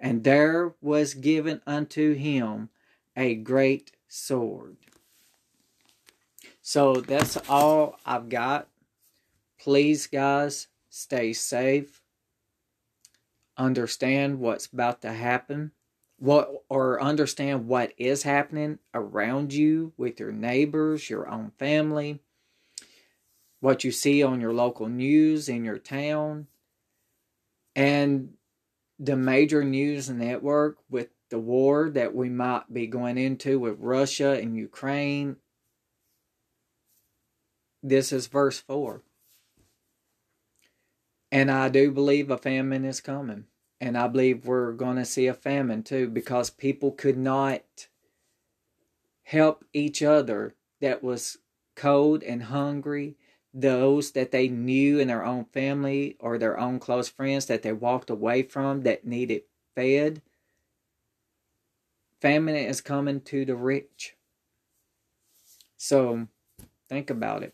And 0.00 0.24
there 0.24 0.74
was 0.80 1.14
given 1.14 1.60
unto 1.66 2.14
him 2.14 2.70
a 3.16 3.34
great 3.34 3.92
sword. 4.12 4.76
So 6.60 6.96
that's 6.96 7.38
all 7.48 7.98
I've 8.04 8.28
got. 8.28 8.68
Please, 9.58 10.06
guys, 10.06 10.68
stay 10.90 11.32
safe. 11.32 12.02
Understand 13.56 14.38
what's 14.38 14.66
about 14.66 15.00
to 15.02 15.12
happen. 15.12 15.72
What 16.18 16.64
or 16.68 17.02
understand 17.02 17.66
what 17.66 17.92
is 17.96 18.22
happening 18.22 18.78
around 18.94 19.52
you 19.52 19.92
with 19.96 20.20
your 20.20 20.30
neighbors, 20.30 21.08
your 21.08 21.26
own 21.28 21.50
family, 21.58 22.20
what 23.60 23.82
you 23.82 23.90
see 23.90 24.22
on 24.22 24.40
your 24.40 24.52
local 24.52 24.88
news 24.88 25.48
in 25.48 25.64
your 25.64 25.78
town, 25.78 26.46
and 27.74 28.34
the 29.00 29.16
major 29.16 29.64
news 29.64 30.10
network 30.10 30.78
with 30.88 31.08
the 31.32 31.38
war 31.38 31.88
that 31.88 32.14
we 32.14 32.28
might 32.28 32.70
be 32.70 32.86
going 32.86 33.16
into 33.16 33.58
with 33.58 33.80
Russia 33.80 34.38
and 34.38 34.54
Ukraine. 34.54 35.36
This 37.82 38.12
is 38.12 38.26
verse 38.26 38.60
4. 38.60 39.00
And 41.32 41.50
I 41.50 41.70
do 41.70 41.90
believe 41.90 42.30
a 42.30 42.36
famine 42.36 42.84
is 42.84 43.00
coming. 43.00 43.46
And 43.80 43.96
I 43.96 44.08
believe 44.08 44.44
we're 44.44 44.72
going 44.72 44.96
to 44.96 45.06
see 45.06 45.26
a 45.26 45.32
famine 45.32 45.82
too 45.82 46.06
because 46.06 46.50
people 46.50 46.92
could 46.92 47.16
not 47.16 47.88
help 49.22 49.64
each 49.72 50.02
other 50.02 50.54
that 50.82 51.02
was 51.02 51.38
cold 51.74 52.22
and 52.22 52.42
hungry 52.42 53.16
those 53.54 54.10
that 54.10 54.32
they 54.32 54.48
knew 54.48 54.98
in 54.98 55.08
their 55.08 55.24
own 55.24 55.46
family 55.46 56.14
or 56.20 56.36
their 56.36 56.60
own 56.60 56.78
close 56.78 57.08
friends 57.08 57.46
that 57.46 57.62
they 57.62 57.72
walked 57.72 58.10
away 58.10 58.42
from 58.42 58.82
that 58.82 59.06
needed 59.06 59.44
fed 59.74 60.20
Famine 62.22 62.54
is 62.54 62.80
coming 62.80 63.20
to 63.22 63.44
the 63.44 63.56
rich. 63.56 64.14
So 65.76 66.28
think 66.88 67.10
about 67.10 67.42
it. 67.42 67.52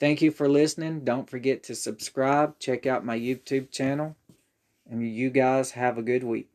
Thank 0.00 0.20
you 0.22 0.32
for 0.32 0.48
listening. 0.48 1.04
Don't 1.04 1.30
forget 1.30 1.62
to 1.64 1.76
subscribe. 1.76 2.58
Check 2.58 2.84
out 2.84 3.04
my 3.04 3.16
YouTube 3.16 3.70
channel. 3.70 4.16
And 4.90 5.08
you 5.08 5.30
guys 5.30 5.70
have 5.70 5.98
a 5.98 6.02
good 6.02 6.24
week. 6.24 6.48